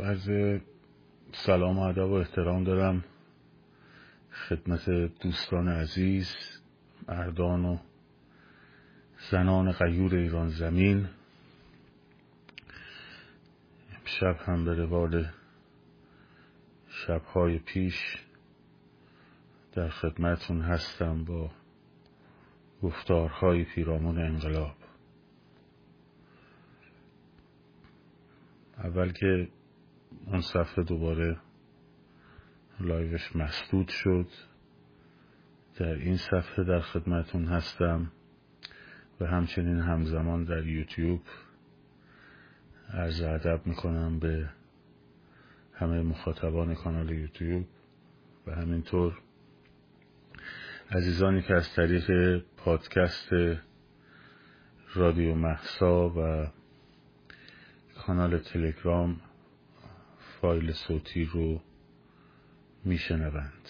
عرض 0.00 0.60
سلام 1.32 1.78
و 1.78 1.82
ادب 1.82 2.10
و 2.10 2.12
احترام 2.12 2.64
دارم 2.64 3.04
خدمت 4.48 4.90
دوستان 5.22 5.68
عزیز 5.68 6.36
مردان 7.08 7.64
و 7.64 7.78
زنان 9.30 9.72
غیور 9.72 10.14
ایران 10.14 10.48
زمین. 10.48 11.08
شب 14.04 14.36
هم 14.46 14.64
به 14.64 14.74
روال 14.74 15.26
شبهای 16.88 17.58
پیش 17.58 18.16
در 19.72 19.88
خدمتون 19.88 20.62
هستم 20.62 21.24
با 21.24 21.50
گفتارهای 22.82 23.64
پیرامون 23.64 24.18
انقلاب. 24.18 24.76
اول 28.78 29.12
که 29.12 29.48
اون 30.26 30.40
صفحه 30.40 30.84
دوباره 30.84 31.36
لایوش 32.80 33.36
مسدود 33.36 33.88
شد. 33.88 34.28
در 35.76 35.94
این 35.94 36.16
صفحه 36.16 36.64
در 36.64 36.80
خدمتون 36.80 37.44
هستم 37.44 38.12
و 39.20 39.26
همچنین 39.26 39.80
همزمان 39.80 40.44
در 40.44 40.66
یوتیوب 40.66 41.22
عرض 42.92 43.20
ادب 43.20 43.66
می‌کنم 43.66 44.18
به 44.18 44.48
همه 45.74 46.02
مخاطبان 46.02 46.74
کانال 46.74 47.10
یوتیوب 47.10 47.66
و 48.46 48.54
همینطور 48.54 49.18
عزیزانی 50.90 51.42
که 51.42 51.54
از 51.54 51.74
طریق 51.74 52.38
پادکست 52.56 53.28
رادیو 54.94 55.34
محسا 55.34 56.08
و 56.08 56.46
کانال 57.98 58.38
تلگرام 58.38 59.20
فایل 60.40 60.72
صوتی 60.72 61.24
رو 61.24 61.60
میشنوند. 62.84 63.68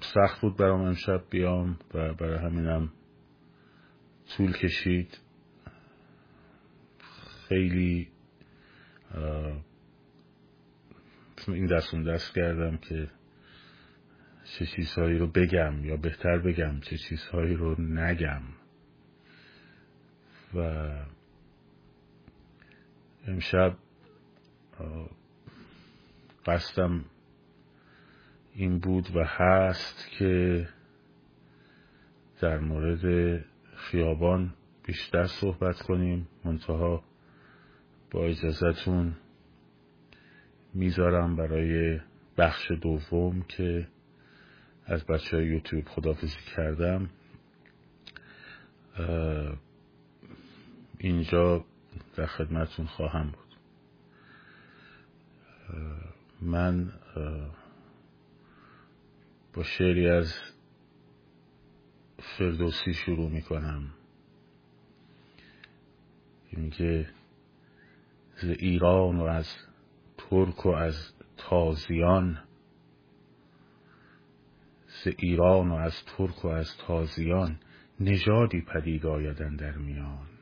سخت 0.00 0.40
بود 0.40 0.56
برام 0.56 0.80
امشب 0.80 1.24
بیام 1.30 1.78
و 1.94 2.14
برای 2.14 2.38
همینم 2.38 2.92
طول 4.36 4.52
کشید. 4.52 5.18
خیلی 7.48 8.08
این 11.48 11.66
دست 11.66 11.94
اون 11.94 12.02
دست 12.02 12.34
کردم 12.34 12.76
که 12.76 13.10
چه 14.44 14.66
چیزهایی 14.66 15.18
رو 15.18 15.26
بگم 15.26 15.84
یا 15.84 15.96
بهتر 15.96 16.38
بگم 16.38 16.80
چه 16.80 16.96
چیزهایی 16.96 17.54
رو 17.54 17.80
نگم. 17.80 18.42
و 20.54 21.13
امشب 23.26 23.76
قصدم 26.46 27.04
این 28.54 28.78
بود 28.78 29.16
و 29.16 29.24
هست 29.24 30.10
که 30.18 30.68
در 32.40 32.58
مورد 32.58 33.44
خیابان 33.76 34.54
بیشتر 34.86 35.26
صحبت 35.26 35.82
کنیم. 35.82 36.28
منتها 36.44 37.04
با 38.10 38.24
اجازتون 38.24 39.16
می‌ذارم 40.74 41.36
برای 41.36 42.00
بخش 42.38 42.70
دوم 42.70 43.42
که 43.42 43.88
از 44.86 45.06
بچه 45.06 45.36
های 45.36 45.46
یوتیوب 45.46 45.84
خدافزی 45.88 46.38
کردم. 46.56 47.10
اینجا 50.98 51.64
در 52.16 52.26
خدمتون 52.26 52.86
خواهم 52.86 53.30
بود. 53.30 53.56
من 56.42 56.92
با 59.54 59.62
شعری 59.62 60.08
از 60.08 60.34
فردوسی 62.38 62.94
شروع 62.94 63.30
می‌کنم. 63.30 63.90
اینکه 66.50 67.08
ز 68.36 68.44
ایران 68.44 69.16
و 69.16 69.22
از 69.22 69.46
ترک 70.18 70.66
و 70.66 70.68
از 70.68 70.94
تازیان 71.36 72.38
ز 74.86 75.08
ایران 75.18 75.70
و 75.70 75.74
از 75.74 75.92
ترک 76.16 76.44
و 76.44 76.48
از 76.48 76.76
تازیان 76.86 77.58
نژادی 78.00 78.60
پدید 78.60 79.06
آیدن 79.06 79.56
در 79.56 79.76
میان. 79.76 80.33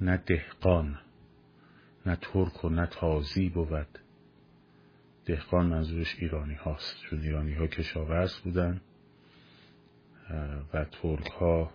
نه 0.00 0.16
دهقان 0.16 0.98
نه 2.06 2.16
ترک 2.16 2.64
و 2.64 2.68
نه 2.68 2.86
تازی 2.86 3.48
بود. 3.48 3.98
دهقان 5.26 5.66
منظورش 5.66 6.16
ایرانی 6.18 6.54
هاست 6.54 6.96
چون 7.02 7.20
ایرانی 7.20 7.54
ها 7.54 7.66
کشاورز 7.66 8.36
بودن 8.40 8.80
و 10.74 10.84
ترک 10.84 11.26
ها 11.26 11.70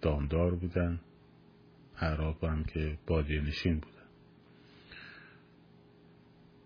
دامدار 0.00 0.54
بودن. 0.54 1.00
عرب 1.98 2.44
هم 2.44 2.64
که 2.64 2.98
بادیه 3.06 3.40
نشین 3.40 3.74
بودن. 3.74 4.02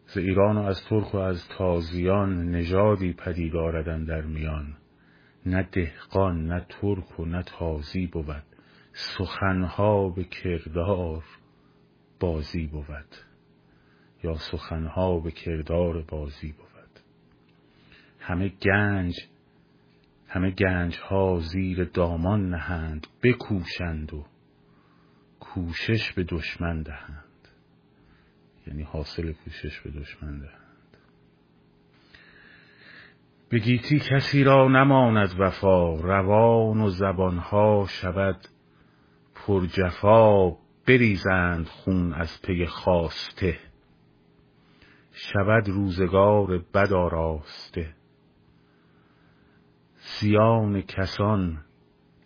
ز 0.07 0.19
ایران 0.19 0.57
و 0.57 0.63
از 0.63 0.85
ترک 0.85 1.15
و 1.15 1.19
از 1.19 1.49
تازیان 1.49 2.51
نژادی 2.51 3.13
پدید 3.13 3.57
آردن 3.57 4.05
در 4.05 4.21
میان. 4.21 4.77
نه 5.47 5.69
دهقان 5.73 6.47
نه 6.47 6.67
ترک 6.69 7.21
و 7.21 7.25
نه 7.25 7.43
تازی 7.43 8.07
بود. 8.07 8.56
سخنها 8.97 10.09
به 10.09 10.25
کردار 10.25 11.25
بازی 12.21 12.67
بود. 12.67 13.17
یا 14.25 14.34
سخنها 14.34 15.21
به 15.21 15.31
کردار 15.31 16.03
بازی 16.03 16.53
بود. 16.53 16.67
همه 18.21 18.49
گنج 18.49 19.15
همه 20.29 20.51
گنج 20.51 20.99
ها 20.99 21.39
زیر 21.41 21.85
دامان 21.85 22.51
نهند 22.51 23.06
بکوشند 23.23 24.15
و 24.15 24.27
کوشش 25.41 26.12
به 26.12 26.25
دشمن 26.25 26.83
دهند. 26.83 27.49
یعنی 28.67 28.83
حاصل 28.83 29.33
کوشش 29.33 29.81
به 29.81 29.91
دشمن 29.91 30.39
دهند. 30.39 30.97
به 33.49 33.59
گیتی 33.59 33.99
کسی 33.99 34.45
را 34.45 34.69
نماند 34.69 35.41
وفا 35.41 35.95
روان 35.95 36.81
و 36.81 36.89
زبانها 36.89 37.87
شود 37.89 38.49
پر 39.47 39.67
جفا 39.67 40.51
بریزند 40.87 41.67
خون 41.67 42.12
از 42.12 42.43
پی 42.43 42.67
خواسته. 42.67 43.59
شود 45.12 45.69
روزگار 45.69 46.59
بد 46.59 46.93
آراسته. 46.93 47.95
زیان 50.21 50.83
کسان 50.83 51.65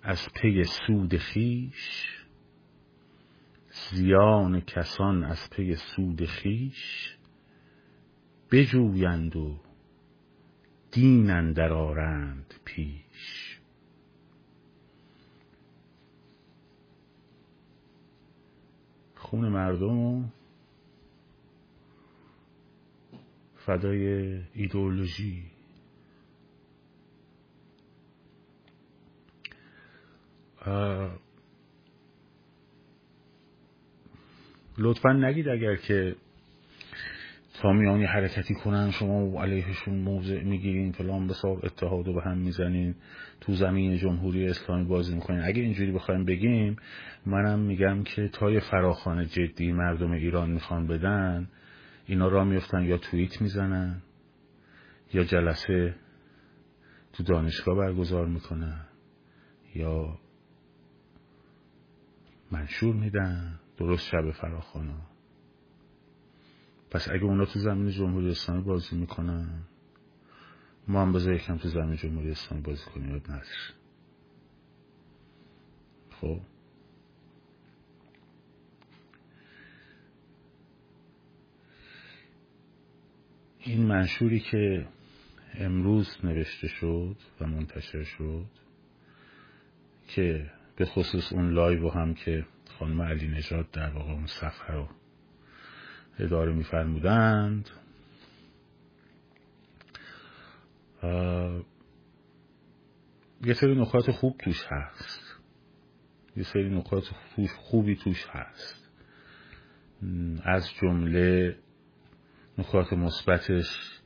از 0.02 0.28
پی 0.34 0.64
سود 0.64 1.18
خویش. 1.18 2.06
زیان 3.90 4.60
کسان 4.60 5.24
از 5.24 5.50
پی 5.50 5.74
سود 5.74 6.26
خویش. 6.26 7.16
بجویند 8.50 9.36
و 9.36 9.60
دین 10.92 11.30
اندر 11.30 11.72
آرند 11.72 12.54
پیش. 12.64 13.49
خون 19.30 19.48
مردم 19.48 20.32
فدای 23.56 24.06
ایدئولوژی. 24.54 25.42
لطفا 34.78 35.12
نگید 35.12 35.48
اگر 35.48 35.76
که 35.76 36.16
سامیانی 37.62 38.04
حرکتی 38.04 38.54
کنن 38.54 38.90
شما 38.90 39.42
علیهشون 39.42 39.94
موضع 39.94 40.42
می‌گیرین 40.42 40.92
فلان 40.92 41.26
بسار 41.26 41.66
اتحاد 41.66 42.08
و 42.08 42.14
به 42.14 42.22
هم 42.22 42.38
می‌زنین 42.38 42.94
تو 43.40 43.54
زمین 43.54 43.96
جمهوری 43.96 44.48
اسلامی 44.48 44.84
بازی 44.84 45.14
می‌کنین. 45.14 45.40
اگه 45.40 45.62
اینجوری 45.62 45.92
بخوایم 45.92 46.24
بگیم 46.24 46.76
منم 47.26 47.58
میگم 47.58 48.02
که 48.02 48.28
تای 48.28 48.60
فراخان 48.60 49.26
جدی 49.26 49.72
مردم 49.72 50.10
ایران 50.10 50.50
می‌خوان 50.50 50.86
بدن 50.86 51.48
اینا 52.06 52.28
را 52.28 52.44
میفتن 52.44 52.82
یا 52.82 52.98
توییت 52.98 53.42
می‌زنن 53.42 54.02
یا 55.14 55.24
جلسه 55.24 55.94
تو 57.12 57.22
دانشگاه 57.22 57.76
برگزار 57.76 58.26
می‌کنن 58.26 58.80
یا 59.74 60.18
منشور 62.52 62.94
میدن. 62.94 63.60
درست 63.78 64.08
شب 64.08 64.30
فراخانا. 64.30 65.09
پس 66.90 67.08
اگه 67.08 67.24
اونا 67.24 67.44
تو 67.44 67.58
زمین 67.58 67.90
جمهوری 67.90 68.30
اسلامی 68.30 68.62
بازی 68.62 68.96
می‌کنن 68.96 69.62
ما 70.88 71.02
هم 71.02 71.12
بذار 71.12 71.34
یکم 71.34 71.56
تو 71.56 71.68
زمین 71.68 71.96
جمهوری 71.96 72.30
اسلامی 72.30 72.62
بازی 72.62 72.84
کنیم 72.94 73.14
اب 73.14 73.30
نظر 73.30 73.44
خب. 76.10 76.40
این 83.58 83.86
منشوری 83.86 84.40
که 84.40 84.86
امروز 85.54 86.08
نوشته 86.24 86.68
شد 86.68 87.16
و 87.40 87.46
منتشر 87.46 88.04
شد 88.04 88.46
که 90.08 90.50
به 90.76 90.84
خصوص 90.84 91.32
اون 91.32 91.50
لایو 91.50 91.88
هم 91.88 92.14
که 92.14 92.46
خانم 92.78 93.02
علی 93.02 93.28
نجات 93.28 93.70
در 93.72 93.90
واقع 93.90 94.12
اون 94.12 94.26
صفحه 94.26 94.74
رو 94.74 94.88
اداره 96.20 96.52
میفرمودند. 96.52 97.70
یه 103.44 103.54
سری 103.54 103.80
نکات 103.80 104.10
خوب 104.10 104.36
توش 104.38 104.66
هست. 104.68 105.20
یه 106.36 106.42
سری 106.42 106.78
نکات 106.78 107.04
خوبی 107.56 107.96
توش 107.96 108.26
هست. 108.30 108.90
از 110.42 110.70
جمله 110.80 111.56
نکات 112.58 112.92
مثبتش 112.92 114.00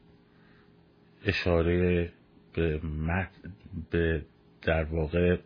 اشاره 1.25 2.13
به, 2.55 2.81
به 3.91 4.27
در 4.63 4.85
واقع 4.85 5.39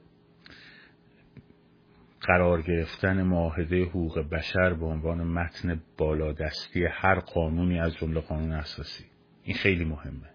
قرار 2.20 2.62
گرفتن 2.62 3.22
معاهده 3.22 3.84
حقوق 3.84 4.18
بشر 4.18 4.74
به 4.74 4.86
عنوان 4.86 5.26
متن 5.26 5.82
بالادستی 5.96 6.84
هر 6.84 7.18
قانونی 7.18 7.80
از 7.80 7.94
جمله 7.94 8.20
قانون 8.20 8.52
اساسی. 8.52 9.04
این 9.42 9.56
خیلی 9.56 9.84
مهمه. 9.84 10.30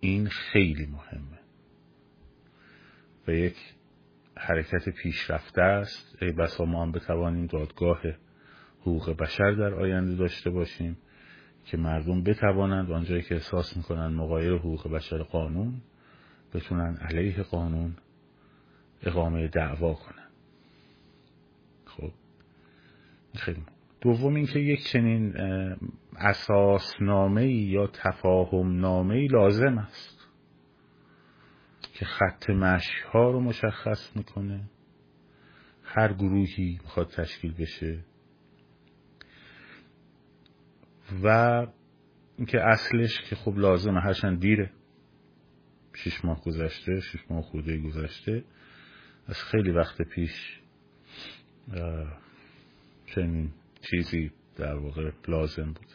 این 0.00 0.28
خیلی 0.28 0.86
مهمه. 0.86 1.38
و 3.28 3.32
یک 3.32 3.56
حرکت 4.36 4.88
پیشرفته 4.88 5.62
است. 5.62 6.22
ای 6.22 6.32
بسا 6.32 6.64
ما 6.64 6.82
هم 6.82 6.92
بتوانیم 6.92 7.46
دادگاه 7.46 8.00
حقوق 8.80 9.10
بشر 9.10 9.50
در 9.50 9.74
آینده 9.74 10.14
داشته 10.14 10.50
باشیم 10.50 10.96
که 11.64 11.76
مردم 11.76 12.22
بتوانند 12.22 12.90
آنجایی 12.90 13.22
که 13.22 13.34
احساس 13.34 13.76
می‌کنند 13.76 14.16
مقایر 14.16 14.52
حقوق 14.52 14.88
بشر 14.92 15.22
قانون 15.22 15.80
بتونن 16.54 16.96
علیه 16.96 17.42
قانون 17.42 17.96
اقامه 19.06 19.48
دعوا 19.48 19.94
کنن 19.94 20.28
خب. 21.84 22.12
خیلی. 23.34 23.62
دوم 24.00 24.34
اینکه 24.34 24.58
یک 24.58 24.84
چنین 24.92 25.36
اساسنامه 26.16 27.52
یا 27.52 27.86
تفاهم 27.86 28.80
نامه 28.80 29.28
لازم 29.28 29.78
است 29.78 30.28
که 31.94 32.04
خط 32.04 32.50
مشی 32.50 33.02
ها 33.12 33.30
رو 33.30 33.40
مشخص 33.40 34.16
می‌کنه. 34.16 34.60
هر 35.82 36.12
گروهی 36.12 36.78
می‌خواد 36.82 37.08
تشکیل 37.08 37.54
بشه. 37.54 38.04
و 41.22 41.66
اینکه 42.36 42.60
اصلش 42.60 43.20
که 43.20 43.36
خب 43.36 43.58
لازمه 43.58 44.00
هرچند 44.00 44.40
دیره. 44.40 44.70
شش 45.94 46.24
ماه 46.24 46.40
گذشته 46.40 47.00
شش 47.00 47.30
ماه 47.30 47.42
خورده 47.42 47.78
گذشته. 47.78 48.44
از 49.26 49.36
خیلی 49.36 49.70
وقت 49.70 50.02
پیش 50.02 50.60
چنین 53.06 53.50
چیزی 53.90 54.32
در 54.56 54.74
واقع 54.74 55.10
لازم 55.28 55.72
بود. 55.72 55.86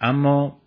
اما 0.00 0.60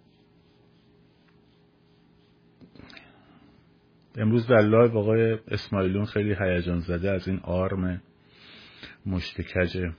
امروز 4.16 4.48
در 4.48 4.62
live 4.62 4.98
آقای 4.98 5.38
اسماعیلیون 5.48 6.06
خیلی 6.06 6.36
هیجان 6.40 6.80
زده 6.80 7.12
از 7.12 7.28
این 7.28 7.40
آرم 7.40 8.02
مشت 9.06 9.56
که 9.56 9.94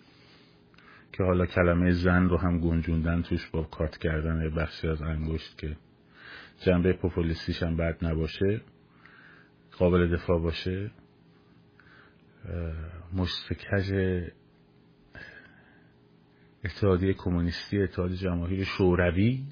که 1.12 1.22
حالا 1.24 1.46
کلمه 1.46 1.90
زن 1.90 2.28
رو 2.28 2.36
هم 2.36 2.60
گنجوندن 2.60 3.22
توش 3.22 3.46
با 3.46 3.62
cut 3.62 3.98
کردن 3.98 4.50
بخشی 4.50 4.88
از 4.88 5.02
انگشت 5.02 5.58
که 5.58 5.76
جنبه 6.60 6.92
پوپولیستیش 6.92 7.62
هم 7.62 7.76
بد 7.76 8.04
نباشه. 8.04 8.60
قابل 9.78 10.16
دفاع 10.16 10.40
باشه. 10.40 10.90
مستکج 13.12 13.94
اتحادیه 16.64 17.14
کمونیستی 17.14 17.82
اتحاد 17.82 18.12
جماهیر 18.12 18.64
شوروی. 18.64 19.44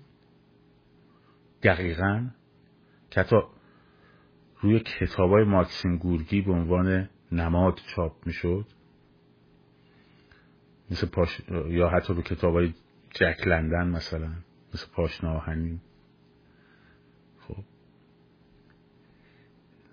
دقیقا. 1.62 2.30
که 3.10 3.24
روی 4.60 4.80
کتاب 4.80 5.30
های 5.30 5.44
ماکسیم 5.44 5.96
گورگی 5.96 6.42
به 6.42 6.52
عنوان 6.52 7.08
نماد 7.32 7.80
چاپ 7.94 8.26
می‌شد. 8.26 8.66
مثل 10.90 11.06
پاش... 11.06 11.40
یا 11.68 11.88
حتی 11.88 12.14
رو 12.14 12.22
کتاب 12.22 12.54
های 12.54 12.74
جک 13.10 13.46
لندن 13.46 13.88
مثلا 13.88 14.32
مثل 14.74 14.86
پاشنا 14.92 15.32
آهنین 15.32 15.80
خب 17.40 17.64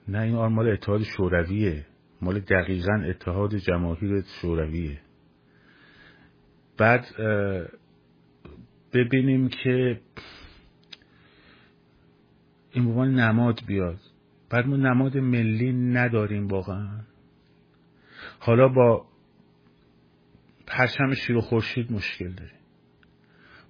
نه 0.09 0.19
این 0.19 0.35
آن 0.35 0.53
مال 0.53 0.69
اتحاد 0.69 1.03
شورویه. 1.03 1.85
مال 2.21 2.39
دقیقا 2.39 3.03
اتحاد 3.09 3.55
جماهیر 3.55 4.23
شورویه. 4.41 4.99
بعد 6.77 7.05
ببینیم 8.93 9.49
که 9.49 10.01
این 12.71 12.95
به 12.95 13.05
نماد 13.05 13.61
بیاد. 13.67 13.99
بعد 14.49 14.67
ما 14.67 14.75
نماد 14.75 15.17
ملی 15.17 15.73
نداریم 15.73 16.47
واقعا. 16.47 16.99
حالا 18.39 18.67
با 18.67 19.05
پرچم 20.67 21.13
شیر 21.13 21.35
و 21.35 21.41
خورشید 21.41 21.91
مشکل 21.91 22.31
داریم. 22.31 22.59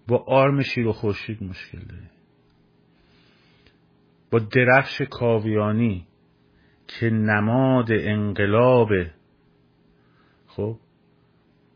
با 0.08 0.24
آرم 0.28 0.62
شیر 0.62 0.88
و 0.88 0.94
خورشید 0.94 1.44
مشکل 1.44 1.80
داریم. 1.80 2.10
با 4.32 4.40
درفش 4.40 5.02
کاویانی 5.02 6.08
که 6.90 7.10
نماد 7.10 7.88
انقلاب 7.90 8.90
خب 10.48 10.78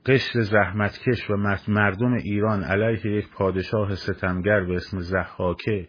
قشر 0.06 0.42
زحمتکش 0.42 1.30
و 1.30 1.38
مردم 1.68 2.14
ایران 2.14 2.64
علیه 2.64 3.18
یک 3.18 3.30
پادشاه 3.30 3.96
ستمگر 3.96 4.64
به 4.64 4.76
اسم 4.76 5.00
زحاکه 5.00 5.88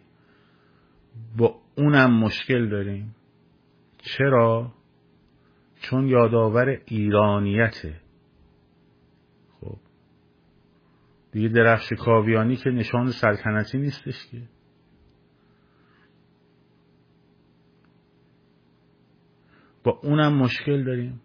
با 1.37 1.55
اونم 1.77 2.19
مشکل 2.19 2.69
داریم. 2.69 3.15
چرا؟ 3.97 4.73
چون 5.81 6.07
یادآور 6.07 6.81
ایرانیته. 6.85 8.01
خب 9.61 9.77
دیگه 11.31 11.49
درفش 11.49 11.93
کاویانی 11.93 12.55
که 12.55 12.69
نشان 12.69 13.11
سلطنتی 13.11 13.77
نیستش 13.77 14.27
که. 14.31 14.41
با 19.85 19.99
اونم 20.03 20.33
مشکل 20.33 20.83
داریم. 20.83 21.21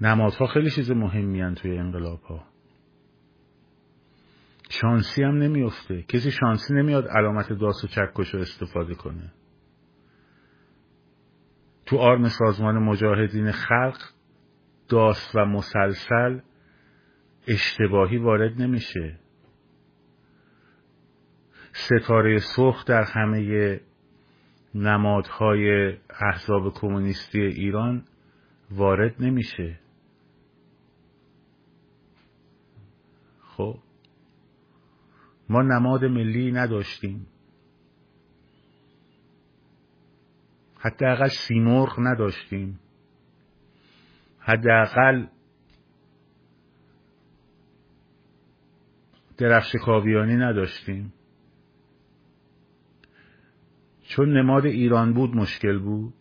نمادها 0.00 0.46
خیلی 0.46 0.70
چیز 0.70 0.90
مهمی 0.90 1.54
توی 1.54 1.78
انقلاب 1.78 2.20
ها 2.20 2.44
شانسی 4.70 5.22
هم 5.22 5.34
نمیفته 5.34 6.02
کسی 6.02 6.30
شانسی 6.30 6.74
نمیاد 6.74 7.08
علامت 7.08 7.52
داس 7.52 7.84
و 7.84 7.86
چکش 7.86 8.34
رو 8.34 8.40
استفاده 8.40 8.94
کنه. 8.94 9.32
تو 11.86 11.96
آرم 11.96 12.28
سازمان 12.28 12.78
مجاهدین 12.78 13.52
خلق 13.52 13.98
داس 14.88 15.32
و 15.34 15.44
مسلسل 15.44 16.40
اشتباهی 17.48 18.16
وارد 18.16 18.62
نمیشه. 18.62 19.18
ستاره 21.86 22.38
سرخ 22.56 22.84
در 22.84 23.02
همه 23.02 23.80
نمادهای 24.74 25.92
احزاب 26.20 26.74
کمونیستی 26.74 27.40
ایران 27.40 28.04
وارد 28.70 29.22
نمیشه. 29.22 29.78
خب 33.42 33.78
ما 35.48 35.62
نماد 35.62 36.04
ملی 36.04 36.52
نداشتیم. 36.52 37.26
حداقل 40.78 41.28
سیمرغ 41.48 42.00
نداشتیم. 42.00 42.80
حداقل 44.38 45.26
درفش 49.38 49.72
کاویانی 49.84 50.36
نداشتیم. 50.36 51.12
چون 54.18 54.38
نماد 54.38 54.66
ایران 54.66 55.12
بود 55.12 55.36
مشکل 55.36 55.78
بود؟ 55.78 56.14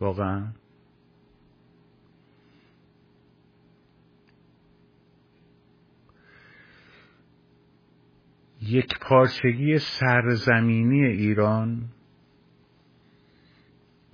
واقعا؟ 0.00 0.52
یک 8.62 8.98
پارچگی 9.00 9.78
سرزمینی 9.78 11.04
ایران 11.04 11.88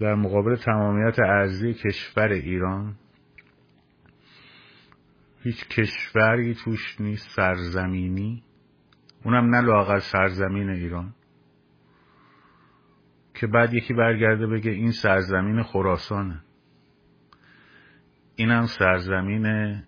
در 0.00 0.14
مقابل 0.14 0.56
تمامیت 0.56 1.18
ارزی 1.18 1.74
کشور 1.74 2.28
ایران 2.28 2.94
هیچ 5.42 5.68
کشوری 5.68 6.54
توش 6.54 7.00
نیست 7.00 7.30
سرزمینی. 7.30 8.42
اونم 9.24 9.54
نه 9.54 9.60
لاغر 9.60 9.98
سرزمین 9.98 10.70
ایران. 10.70 11.14
که 13.34 13.46
بعد 13.46 13.74
یکی 13.74 13.94
برگرده 13.94 14.46
بگه 14.46 14.70
این 14.70 14.90
سرزمین 14.90 15.62
خراسانه. 15.62 16.44
اینم 18.36 18.66
سرزمین 18.66 19.82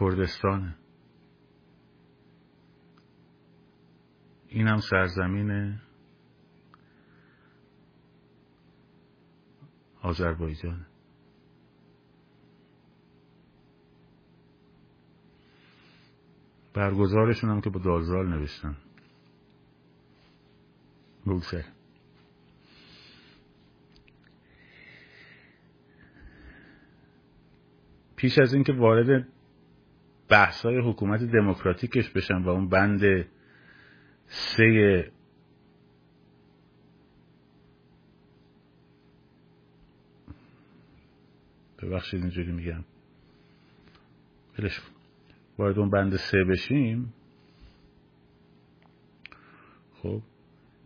کردستانه. 0.00 0.76
اینم 4.48 4.76
سرزمین 4.76 5.78
آذربایجانه. 10.02 10.86
برگزارشون 16.74 17.50
هم 17.50 17.60
که 17.60 17.70
با 17.70 17.80
دالزال 17.80 18.28
نوشتن. 18.28 18.76
بگذار 21.26 21.64
پیش 28.16 28.38
از 28.38 28.54
اینکه 28.54 28.72
وارد 28.72 29.28
بحثای 30.28 30.90
حکومت 30.90 31.22
دموکراتیکش 31.22 32.10
بشن 32.10 32.42
و 32.42 32.48
اون 32.48 32.68
بند 32.68 33.26
سه 34.26 35.12
ببخشید 41.82 42.20
اینجوری 42.20 42.52
میگم. 42.52 42.84
بلش 44.58 44.80
وارد 45.58 45.78
اون 45.78 45.90
بند 45.90 46.16
سه 46.16 46.44
بشیم. 46.44 47.14
خب. 50.02 50.20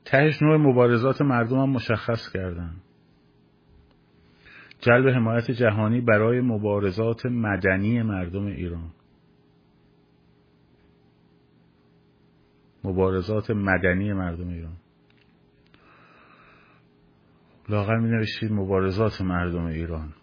تهش 0.04 0.42
نوع 0.42 0.56
مبارزات 0.56 1.22
مردم 1.22 1.58
هم 1.58 1.70
مشخص 1.70 2.32
کردن. 2.34 2.76
جلب 4.80 5.08
حمایت 5.08 5.50
جهانی 5.50 6.00
برای 6.00 6.40
مبارزات 6.40 7.26
مدنی 7.26 8.02
مردم 8.02 8.46
ایران. 8.46 8.90
مبارزات 12.84 13.50
مدنی 13.50 14.12
مردم 14.12 14.48
ایران. 14.48 14.76
لاغر 17.68 17.96
می 17.96 18.10
نوشید 18.10 18.52
مبارزات 18.52 19.20
مردم 19.20 19.64
ایران. 19.64 20.14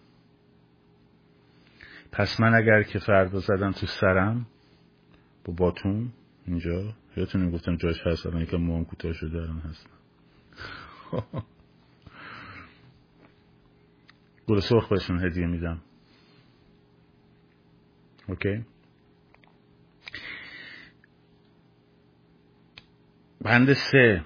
پس 2.12 2.40
من 2.40 2.54
اگر 2.54 2.82
که 2.82 2.98
فردا 2.98 3.38
زدم 3.38 3.70
تو 3.70 3.86
سرم 3.86 4.46
با 5.44 5.52
باتون 5.52 6.12
اینجا 6.46 6.94
یادتون 7.16 7.50
گفتم 7.50 7.76
جاش 7.76 8.06
هست 8.06 8.26
الان 8.26 8.42
یکم 8.42 8.56
موام 8.56 8.84
کوتاه 8.84 9.12
شده 9.12 9.38
الان 9.38 9.58
هست 9.60 9.88
گل 14.48 14.60
سرخ 14.60 14.88
بهشون 14.88 15.26
هدیه 15.26 15.46
میدم. 15.46 15.82
اوکی؟ 18.28 18.64
بند 23.40 23.72
سه. 23.72 24.24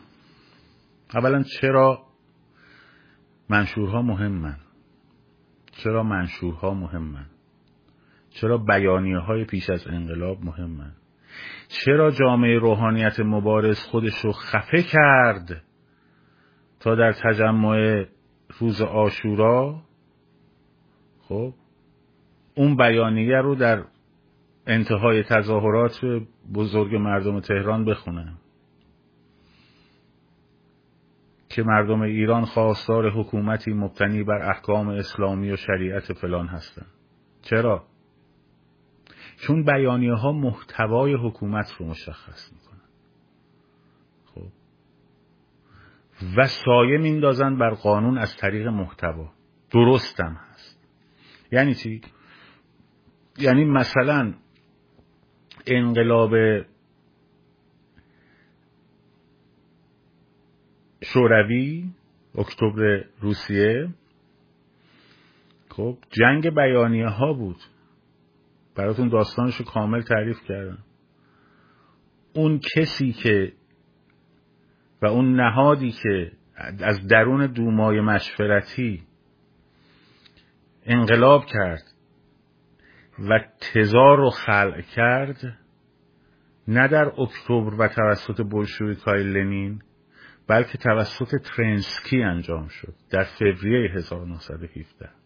اولا 1.14 1.42
چرا 1.42 2.06
منشورها 3.49 4.02
مهمن؟ 4.02 4.58
چرا 5.72 6.02
منشورها 6.02 6.75
مهمن؟ 6.75 7.29
چرا 8.30 8.58
بیانیه 8.58 9.18
های 9.18 9.44
پیش 9.44 9.70
از 9.70 9.87
انقلاب 9.87 10.44
مهمن؟ 10.44 10.92
چرا 11.68 12.10
جامعه 12.10 12.58
روحانیت 12.58 13.20
مبارز 13.20 13.78
خودش 13.78 14.14
رو 14.25 14.32
خفه 14.32 14.82
کرد 14.82 15.62
تا 16.80 16.94
در 16.94 17.12
تجمع 17.12 18.04
روز 18.58 18.82
آشورا 18.82 19.82
خب 21.20 21.54
اون 22.54 22.76
بیانیه 22.76 23.37
رو 23.37 23.54
در 23.54 23.84
انتهای 24.66 25.22
تظاهرات 25.22 26.00
بزرگ 26.54 26.94
مردم 26.94 27.40
تهران 27.40 27.84
بخونه. 27.84 28.32
که 31.49 31.62
مردم 31.62 32.00
ایران 32.00 32.44
خواستار 32.44 33.10
حکومتی 33.10 33.72
مبتنی 33.72 34.25
بر 34.25 34.50
احکام 34.50 34.88
اسلامی 34.88 35.50
و 35.50 35.56
شریعت 35.56 36.12
فلان 36.12 36.46
هستند 36.46 36.87
چرا؟ 37.42 37.89
چون 39.40 39.64
بیانیه 39.64 40.14
ها 40.14 40.32
محتوای 40.32 41.14
حکومت 41.14 41.73
رو 41.73 41.87
مشخص 41.87 42.52
می‌کنن. 42.52 42.80
خب. 44.35 44.52
و 46.37 46.47
سایه 46.47 46.99
میندازن 46.99 47.59
بر 47.59 47.70
قانون 47.70 48.18
از 48.18 48.37
طریق 48.37 48.66
محتوا. 48.66 49.32
درستم 49.70 50.40
هست. 50.50 50.88
یعنی 51.52 51.75
چی؟ 51.75 52.00
یعنی 53.38 53.64
مثلا 53.64 54.35
انقلاب 55.66 56.35
شوروی 61.02 61.90
اکتبر 62.38 63.04
روسیه. 63.20 63.88
خب 65.68 65.99
جنگ 66.11 66.54
بیانیه 66.54 67.09
ها 67.09 67.32
بود. 67.32 67.56
براتون 68.80 69.08
داستانش 69.08 69.56
رو 69.56 69.64
کامل 69.64 70.02
تعریف 70.02 70.38
کردم. 70.49 70.78
اون 72.34 72.60
کسی 72.75 73.12
که 73.12 73.52
و 75.02 75.06
اون 75.06 75.40
نهادی 75.40 75.92
که 75.92 76.32
از 76.80 77.06
درون 77.06 77.46
دومای 77.46 78.00
مشورتی 78.00 79.02
انقلاب 80.87 81.44
کرد 81.46 81.82
و 83.18 83.40
تزار 83.60 84.16
رو 84.16 84.30
خلق 84.30 84.80
کرد 84.80 85.58
نه 86.68 86.88
در 86.88 87.20
اکتبر 87.20 87.75
و 87.75 87.88
توسط 87.88 88.46
بلشویکای 88.52 89.22
لنین 89.22 89.82
بلکه 90.49 90.78
توسط 90.78 91.37
ترنسکی 91.37 92.22
انجام 92.22 92.68
شد 92.68 92.94
در 93.10 93.25
فوریه 93.25 93.90
1917 93.90 95.19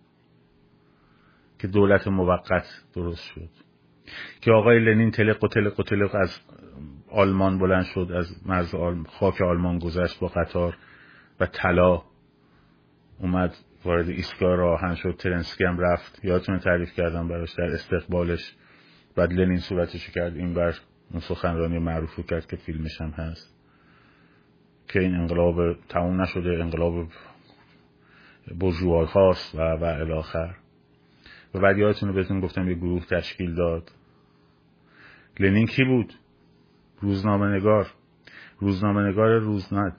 که 1.58 1.68
دولت 1.68 2.08
موقت 2.08 2.66
درست 2.94 3.25
شد. 3.25 3.50
که 4.40 4.52
آقای 4.52 4.78
لنین 4.78 5.11
تلق 5.11 5.44
و 5.44 5.49
تلق 5.49 5.80
و 5.80 5.82
تلق 5.82 6.14
از 6.14 6.40
آلمان 7.11 7.58
بلند 7.58 7.84
شد 7.84 8.12
از 8.16 8.49
مرز 8.49 8.75
خاک 9.08 9.42
آلمان 9.42 9.78
گذشت 9.78 10.20
با 10.20 10.28
قطار 10.28 10.76
و 11.40 11.46
طلا 11.46 12.02
اومد 13.18 13.56
وارد 13.84 14.08
ایستگاه 14.08 14.56
راهن 14.56 14.94
شد 14.94 15.16
ترنسکی 15.18 15.64
رفت. 15.64 16.25
یادتون 16.25 16.58
تعریف 16.58 16.92
کردم 16.92 17.28
براش 17.28 17.54
در 17.54 17.64
استقبالش. 17.64 18.54
بعد 19.16 19.32
لنین 19.32 19.58
صورتش 19.58 20.11
کرد 20.11 20.37
این 20.37 20.54
بر 20.54 20.75
اون 21.11 21.20
سخنرانی 21.20 21.78
معروف 21.78 22.20
کرد 22.26 22.46
که 22.46 22.56
فیلمش 22.56 23.00
هم 23.00 23.11
هست. 23.11 23.54
که 24.88 25.00
این 25.00 25.14
انقلاب 25.14 25.75
تموم 25.88 26.23
نشده 26.23 26.50
انقلاب 26.50 27.08
برجوهای 28.61 29.06
خاص 29.06 29.54
و 29.54 29.58
و 29.58 29.84
الاخر. 29.84 30.54
و 31.54 31.58
بعد 31.58 31.78
یادتونه 31.78 32.12
بهتون 32.12 32.40
گفتم 32.40 32.68
یه 32.68 32.75
گروه 32.75 33.06
تشکیل 33.06 33.54
داد. 33.54 33.92
لنین 35.40 35.66
کی 35.66 35.84
بود؟ 35.84 36.14
روزنامه 37.00 37.46
نگار 37.46 37.90
روزنامه 38.58 39.02
نگار 39.02 39.38
روزنامه 39.38 39.92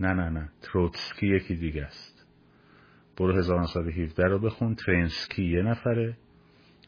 نه 0.00 0.12
نه 0.12 0.30
نه. 0.30 0.50
تروتسکی 0.62 1.26
یکی 1.26 1.54
دیگه 1.54 1.82
است. 1.82 2.26
برو 3.16 3.38
1917 3.38 4.24
رو 4.24 4.38
بخون. 4.38 4.74
ترنسکی 4.74 5.44
یه 5.44 5.62
نفره. 5.62 6.16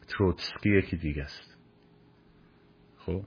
تروتسکی 0.07 0.77
یکی 0.77 0.97
دیگه 0.97 1.23
است. 1.23 1.57
خب؟ 2.97 3.23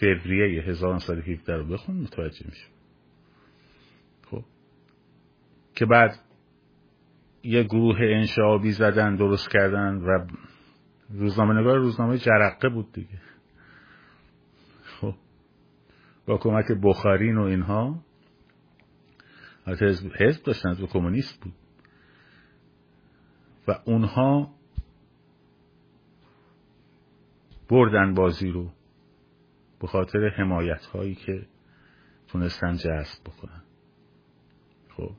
فوریه 0.00 0.62
1917 0.62 1.56
رو 1.56 1.64
بخون 1.64 1.96
متوجه 1.96 2.46
میشه 2.46 2.66
خب؟ 4.30 4.44
که 5.74 5.86
بعد 5.86 6.18
یه 7.42 7.62
گروه 7.62 7.96
انشابی 8.00 8.72
زدن 8.72 9.16
درست 9.16 9.50
کردن 9.50 9.94
و 9.94 10.26
روزنامه 11.10 11.60
نگار 11.60 11.78
روزنامه 11.78 12.18
جرقه 12.18 12.68
بود 12.68 12.92
دیگه. 12.92 13.20
خب. 14.84 15.14
با 16.26 16.38
کمک 16.38 16.64
بخارین 16.82 17.38
و 17.38 17.42
اینها. 17.42 18.04
البته 19.66 19.86
حزب 20.18 20.42
داشتن 20.42 20.70
و 20.70 20.86
کمونیست 20.86 21.40
بود. 21.40 21.54
و 23.68 23.78
اونها 23.84 24.54
بردن 27.68 28.14
بازی 28.14 28.50
رو 28.50 28.70
به 29.80 29.86
خاطر 29.86 30.28
حمایت 30.28 30.84
هایی 30.84 31.14
که 31.14 31.46
تونستن 32.28 32.76
جذب 32.76 33.24
بکنن 33.24 33.62
خب 34.96 35.10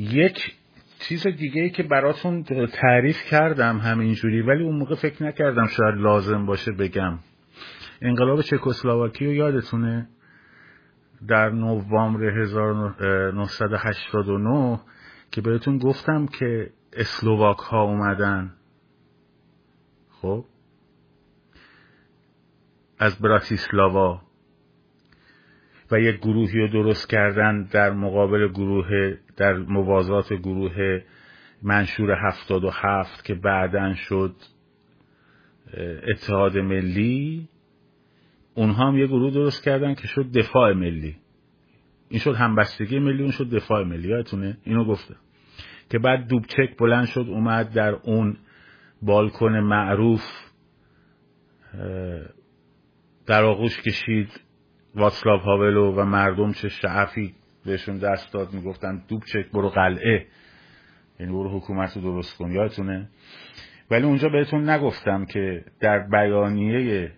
یک 0.00 0.56
چیز 0.98 1.26
دیگه 1.26 1.62
ای 1.62 1.70
که 1.70 1.82
براتون 1.82 2.44
تعریف 2.72 3.24
کردم 3.24 3.78
همینجوری 3.78 4.42
ولی 4.42 4.64
اون 4.64 4.76
موقع 4.76 4.94
فکر 4.94 5.22
نکردم 5.22 5.66
شاید 5.66 5.94
لازم 5.94 6.46
باشه 6.46 6.72
بگم. 6.72 7.18
انقلاب 8.02 8.42
چکسلواکی 8.42 9.26
رو 9.26 9.32
یادتونه؟ 9.32 10.08
در 11.28 11.50
نوامبر 11.50 12.24
1989 12.24 14.80
که 15.30 15.40
بهتون 15.40 15.78
گفتم 15.78 16.26
که 16.26 16.70
اسلوواک 16.92 17.58
ها 17.58 17.82
اومدن. 17.82 18.54
خب؟ 20.10 20.44
از 22.98 23.18
براتیسلاوا. 23.18 24.22
و 25.90 26.00
یک 26.00 26.16
گروهی 26.16 26.58
رو 26.58 26.68
درست 26.68 27.10
کردن 27.10 27.62
در 27.62 27.90
مقابل 27.90 28.48
گروه 28.48 29.14
در 29.36 29.52
موازات 29.52 30.32
گروه 30.32 31.00
منشور 31.62 32.10
هفتاد 32.28 32.64
و 32.64 32.70
هفت 32.70 33.24
که 33.24 33.34
بعدا 33.34 33.94
شد 33.94 34.34
اتحاد 36.14 36.58
ملی. 36.58 37.48
اونها 38.54 38.88
هم 38.88 38.98
یه 38.98 39.06
گروه 39.06 39.30
درست 39.30 39.64
کردن 39.64 39.94
که 39.94 40.06
شد 40.06 40.32
دفاع 40.32 40.72
ملی. 40.72 41.16
این 42.08 42.20
شد 42.20 42.34
همبستگی 42.34 42.98
ملی 42.98 43.22
اون 43.22 43.30
شد 43.30 43.50
دفاع 43.50 43.84
ملی. 43.84 44.08
یادتونه؟ 44.08 44.58
اینو 44.64 44.84
گفته. 44.84 45.14
که 45.90 45.98
بعد 45.98 46.28
دوبچک 46.28 46.76
بلند 46.78 47.06
شد 47.06 47.26
اومد 47.28 47.72
در 47.72 47.92
اون 47.92 48.36
بالکن 49.02 49.52
معروف 49.52 50.22
در 53.26 53.44
آغوش 53.44 53.82
کشید. 53.82 54.40
واتسلاو 54.94 55.38
هاولو 55.38 55.92
و 55.92 56.04
مردم 56.04 56.52
چه 56.52 56.68
شعفی 56.68 57.34
بهشون 57.64 57.98
دست 57.98 58.32
داد 58.32 58.52
می‌گفتن 58.52 59.04
دوبچک 59.08 59.50
برو 59.52 59.68
قلعه. 59.68 60.26
یعنی 61.20 61.32
برو 61.32 61.58
حکومت 61.58 61.96
رو 61.96 62.02
درست 62.02 62.38
کن 62.38 62.52
یادتونه؟ 62.52 63.08
ولی 63.90 64.04
اونجا 64.04 64.28
بهتون 64.28 64.70
نگفتم 64.70 65.24
که 65.24 65.64
در 65.80 65.98
بیانیه 65.98 67.12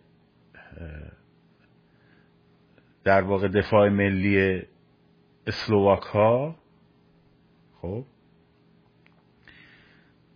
در 3.04 3.22
واقع 3.22 3.48
دفاع 3.48 3.88
ملی 3.88 4.62
اسلوواک 5.46 6.02
ها 6.02 6.56
خب 7.80 8.04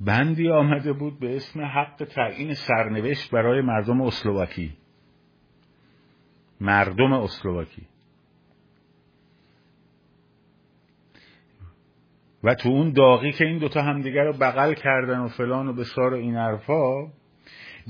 بندی 0.01 0.51
آمده 0.51 0.93
بود 0.93 1.21
به 1.21 1.37
اسم 1.37 1.61
حق 1.61 2.05
تعیین 2.05 2.55
سرنوشت 2.55 3.31
برای 3.31 3.61
مردم 3.61 4.01
اسلوواکی 4.01 4.77
مردم 6.61 7.13
اسلوواکی 7.13 7.87
و 12.45 12.55
تو 12.55 12.69
اون 12.69 12.93
داغی 12.93 13.33
که 13.33 13.45
این 13.45 13.59
دوتا 13.59 13.83
همدیگر 13.83 14.25
رو 14.25 14.33
بغل 14.33 14.75
کردن 14.75 15.19
و 15.19 15.29
فلان 15.29 15.69
و 15.69 15.73
بسار 15.73 16.15
و 16.15 16.17
این 16.17 16.37
حرفا 16.37 17.07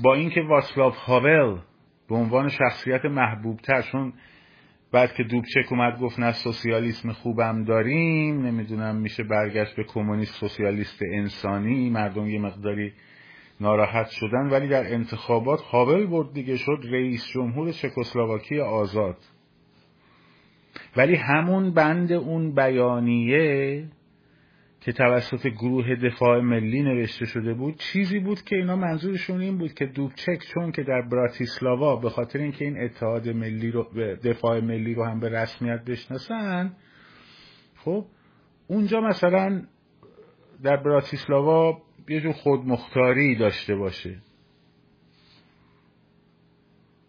با 0.03 0.13
اینکه 0.13 0.41
واسلاو 0.41 0.91
هاول 0.91 1.59
به 2.09 2.15
عنوان 2.15 2.49
شخصیت 2.49 3.05
محبوب 3.05 3.59
تر 3.59 3.81
چون 3.81 4.13
بعد 4.91 5.13
که 5.13 5.23
دوبچک 5.23 5.71
اومد 5.71 5.99
گفت 5.99 6.19
نه 6.19 6.31
سوسیالیسم 6.31 7.11
خوبم 7.11 7.63
داریم 7.63 8.45
نمی‌دونم 8.45 8.95
میشه 8.95 9.23
برگشت 9.23 9.75
به 9.75 9.83
کمونیست 9.83 10.33
سوسیالیست 10.33 10.99
انسانی 11.13 11.89
مردم 11.89 12.27
یه 12.27 12.39
مقداری 12.39 12.93
ناراحت 13.61 14.07
شدن 14.09 14.49
ولی 14.49 14.67
در 14.67 14.93
انتخابات 14.93 15.61
هاول 15.61 16.05
برد 16.05 16.33
دیگه 16.33 16.57
شد 16.57 16.79
رئیس 16.83 17.27
جمهور 17.27 17.71
چکسلواکی 17.71 18.59
آزاد. 18.59 19.17
ولی 20.97 21.15
همون 21.15 21.73
بند 21.73 22.11
اون 22.11 22.55
بیانیه 22.55 23.87
که 24.81 24.91
توسط 24.91 25.47
گروه 25.47 25.95
دفاع 25.95 26.41
ملی 26.41 26.83
نوشته 26.83 27.25
شده 27.25 27.53
بود 27.53 27.77
چیزی 27.77 28.19
بود 28.19 28.41
که 28.41 28.55
اینا 28.55 28.75
منظورشون 28.75 29.41
این 29.41 29.57
بود 29.57 29.73
که 29.73 29.85
دوبچک 29.85 30.39
چون 30.53 30.71
که 30.71 30.83
در 30.83 31.01
براتیسلاوا 31.01 31.95
به 31.95 32.09
خاطر 32.09 32.39
اینکه 32.39 32.65
این 32.65 32.83
اتحاد 32.83 33.29
ملی 33.29 33.71
رو 33.71 33.83
دفاع 34.23 34.59
ملی 34.59 34.93
رو 34.93 35.03
هم 35.03 35.19
به 35.19 35.29
رسمیت 35.29 35.83
بشناسن 35.83 36.73
خب 37.75 38.05
اونجا 38.67 39.01
مثلا 39.01 39.63
در 40.63 40.77
براتیسلاوا 40.77 41.81
یه 42.07 42.21
جور 42.21 42.33
خودمختاری 42.33 43.35
داشته 43.35 43.75
باشه. 43.75 44.21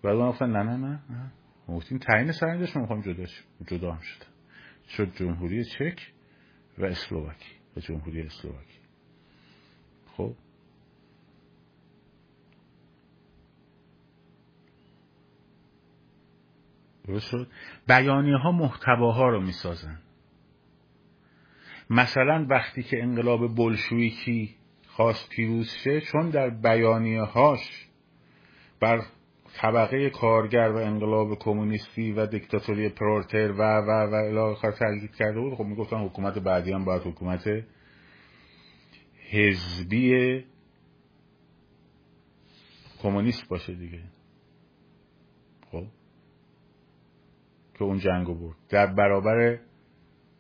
بعد 0.02 0.16
گفتن 0.16 0.50
نه 0.50 0.62
نه 0.62 0.76
نه 0.76 1.32
گفتیم 1.68 1.98
تعیین 1.98 2.32
سرنجش 2.32 2.76
ما 2.76 2.82
می‌خوایم 2.82 3.02
جدا 3.02 3.24
جدا 3.66 3.92
هم 3.92 4.00
شد. 4.00 4.24
شد 4.88 5.14
جمهوری 5.16 5.64
چک 5.64 6.12
و 6.78 6.84
اسلوواکی 6.84 7.52
و 7.76 7.80
جمهوری 7.80 8.22
اسلوواکی 8.22 8.78
خب. 10.16 10.34
درست 17.06 17.26
شد؟ 17.26 17.50
بیانیه 17.88 18.36
ها 18.36 18.52
محتواها 18.52 19.28
رو 19.28 19.40
می‌سازن. 19.40 19.98
مثلا 21.90 22.46
وقتی 22.50 22.82
که 22.82 23.02
انقلاب 23.02 23.56
بلشویکی 23.56 24.56
خواست 24.98 25.28
پیروز 25.28 25.70
شه 25.70 26.00
چون 26.00 26.30
در 26.30 26.50
بیانیه 26.50 27.22
هاش 27.22 27.88
بر 28.80 29.02
طبقه 29.54 30.10
کارگر 30.10 30.68
و 30.68 30.76
انقلاب 30.76 31.38
کمونیستی 31.38 32.12
و 32.12 32.26
دیکتاتوری 32.26 32.88
پرولتر 32.88 33.52
و 33.52 33.62
و 33.62 33.90
و 33.90 34.14
الی 34.14 34.38
آخر 34.38 34.70
تاکید 34.70 35.14
کرده 35.14 35.40
بود 35.40 35.54
خب 35.54 35.64
می‌گفتن 35.64 35.96
حکومت 35.96 36.38
بعدی 36.38 36.72
هم 36.72 36.84
باید 36.84 37.02
حکومت 37.02 37.48
حزبی 39.30 40.44
کمونیست 43.02 43.48
باشه 43.48 43.74
دیگه. 43.74 44.02
خب؟ 45.72 45.84
که 47.74 47.84
اون 47.84 47.98
جنگو 47.98 48.34
برد. 48.34 48.56
در 48.68 48.86
برابر 48.86 49.58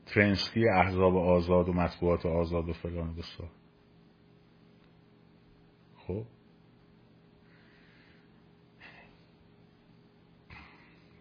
ترنسکی 0.06 0.68
احزاب 0.68 1.16
آزاد 1.16 1.68
و 1.68 1.72
مطبوعات 1.72 2.26
آزاد 2.26 2.68
و 2.68 2.72
فلان 2.72 3.08
و 3.08 3.12
بسار 3.12 3.57
خب؟ 6.08 6.24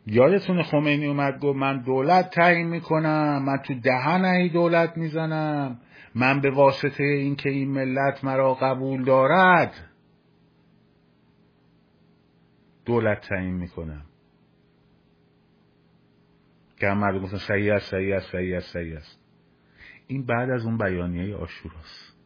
یادتونه 0.06 0.64
خمینی 0.64 1.06
اومد 1.06 1.40
گفت 1.40 1.58
من 1.58 1.82
دولت 1.82 2.30
تعیین 2.30 2.68
می‌کنم 2.68 3.44
من 3.46 3.58
تو 3.58 3.80
دهن 3.80 4.26
ای 4.26 4.50
دولت 4.50 4.98
می‌زنم 4.98 5.80
من 6.16 6.42
به 6.42 6.52
واسطه 6.52 7.04
اینکه 7.04 7.50
این 7.50 7.72
ملت 7.72 8.24
مرا 8.24 8.54
قبول 8.54 9.04
دارد 9.04 9.74
دولت 12.86 13.22
تعیین 13.30 13.54
می‌کنم. 13.54 14.06
که 16.80 16.88
هم 16.88 16.98
مردم 16.98 17.20
گفتن 17.20 17.38
صحیح 17.38 17.74
است 17.74 17.92
صحیح 17.92 18.16
است 18.16 18.32
صحیح 18.32 18.58
است 18.58 18.74
صحیح 18.74 18.98
است. 18.98 19.20
این 20.08 20.26
بعد 20.26 20.50
از 20.50 20.66
اون 20.66 20.78
بیانیه 20.78 21.36
آشوراست. 21.36 22.17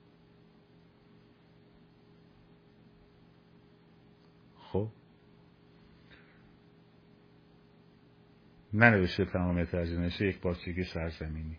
ننوشته 8.73 9.37
از 9.77 9.93
نوشته 9.93 10.25
یک 10.25 10.39
پارچگی 10.39 10.83
سرزمینی. 10.83 11.57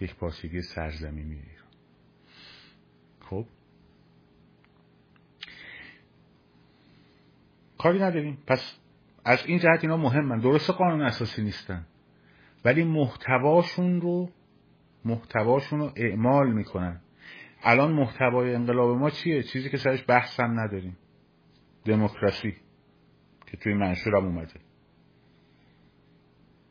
یک 0.00 0.14
پارچگی 0.14 0.62
سرزمینی 0.62 1.34
ایران. 1.34 1.70
خب؟ 3.20 3.46
کاری 7.78 7.98
نداریم. 7.98 8.38
پس 8.46 8.78
از 9.24 9.46
این 9.46 9.58
جهت 9.58 9.78
اینا 9.82 9.96
مهمن. 9.96 10.40
درست 10.40 10.70
قانون 10.70 11.02
اساسی 11.02 11.42
نیستن. 11.42 11.86
ولی 12.64 12.84
محتواشون 12.84 14.00
رو 14.00 14.30
محتواشون 15.04 15.80
رو 15.80 15.92
اعمال 15.96 16.52
می‌کنن. 16.52 17.00
الان 17.62 17.92
محتوای 17.92 18.54
انقلاب 18.54 18.98
ما 18.98 19.10
چیه؟ 19.10 19.42
چیزی 19.42 19.70
که 19.70 19.76
سرش 19.76 20.04
بحث 20.08 20.40
هم 20.40 20.60
نداریم. 20.60 20.96
دموکراسی. 21.84 22.56
که 23.46 23.56
توی 23.56 23.74
منشورم 23.74 24.26
اومده. 24.26 24.69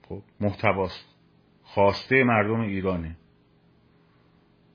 خب 0.10 0.24
محتواست. 0.40 1.16
خواسته 1.64 2.24
مردم 2.24 2.60
ایرانه. 2.60 3.18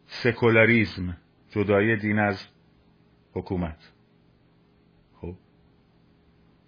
سکولاریزم 0.07 1.17
جدای 1.51 1.97
دین 1.97 2.19
از 2.19 2.47
حکومت. 3.33 3.93
خب 5.21 5.35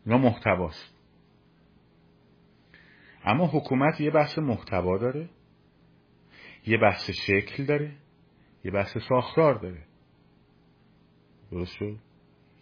اینا 0.07 0.19
محتواست. 0.19 0.95
اما 3.25 3.47
حکومت 3.47 4.01
یه 4.01 4.11
بحث 4.11 4.39
محتوا 4.39 4.99
داره 4.99 5.29
یه 6.67 6.79
بحث 6.79 7.11
شکل 7.11 7.65
داره 7.65 7.93
یه 8.65 8.71
بحث 8.71 8.99
ساختار 9.09 9.55
داره. 9.55 9.83
درست 11.51 11.73
شد؟ 11.77 11.97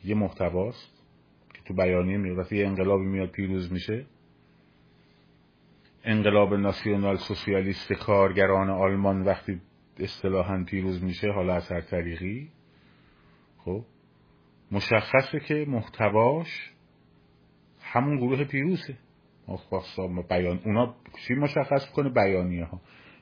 یه 0.05 0.15
محتواست 0.15 1.03
که 1.55 1.63
تو 1.63 1.75
بیانیه 1.75 2.17
میاد 2.17 2.39
وقتی 2.39 2.57
یه 2.57 2.67
انقلابی 2.67 3.05
میاد 3.05 3.31
پیروز 3.31 3.73
میشه. 3.73 4.07
انقلاب 6.05 6.55
ناسیونال 6.55 7.17
سوسیالیست 7.17 7.93
کارگران 7.93 8.71
آلمان 8.71 9.23
وقتی 9.23 9.61
اصطلاحا 9.99 10.65
پیروز 10.67 11.05
میشه 11.05 11.33
حالا 11.33 11.55
از 11.55 11.73
هر 11.73 11.81
طریقی. 11.81 12.49
خب 13.59 13.85
مشخصه 14.71 15.41
که 15.41 15.65
محتواش 15.69 16.73
همون 17.83 18.17
گروه 18.17 18.45
پیروزه. 18.45 18.97
بیان 20.29 20.61
اونا 20.65 20.95
چی 21.27 21.35
مشخص 21.35 21.91
کنه؟ 21.91 22.09
بیانیه 22.09 22.65
ها 22.65 22.81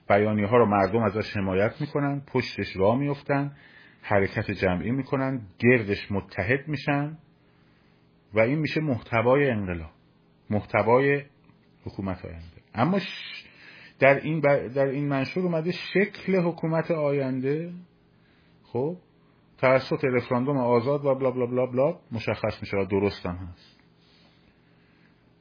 بیانیه 0.09 0.47
ها 0.47 0.57
رو 0.57 0.67
مردم 0.67 1.03
ازش 1.03 1.37
حمایت 1.37 1.81
می‌کنن 1.81 2.21
پشتش 2.27 2.77
را 2.77 2.95
میفتن 2.95 3.57
حرکت 4.03 4.51
جمعی 4.51 4.91
می‌کنن 4.91 5.41
گردش 5.59 6.13
متحد 6.13 6.69
میشن 6.69 7.19
و 8.35 8.41
این 8.41 8.59
میشه 8.59 8.81
محتوای 8.81 9.51
انقلاب. 9.51 9.91
محتوای 10.51 11.23
حکومت 11.85 12.25
آینده 12.25 12.62
اما 12.75 13.01
در 13.99 14.21
این 14.21 14.41
در 14.69 14.87
این 14.87 15.09
منشور 15.09 15.45
اومده 15.45 15.73
شکل 15.73 16.37
حکومت 16.37 16.91
آینده. 16.91 17.73
خب 18.63 18.97
توسط 19.59 20.05
رفراندوم 20.05 20.57
آزاد 20.57 21.05
و 21.05 21.15
بلا 21.15 21.31
بلا 21.31 21.47
بلا 21.47 21.67
بلا 21.67 21.99
مشخص 22.13 22.61
میشه 22.61 22.77
و 22.77 22.85
درست 22.85 23.27
هم 23.27 23.37
هست. 23.37 23.81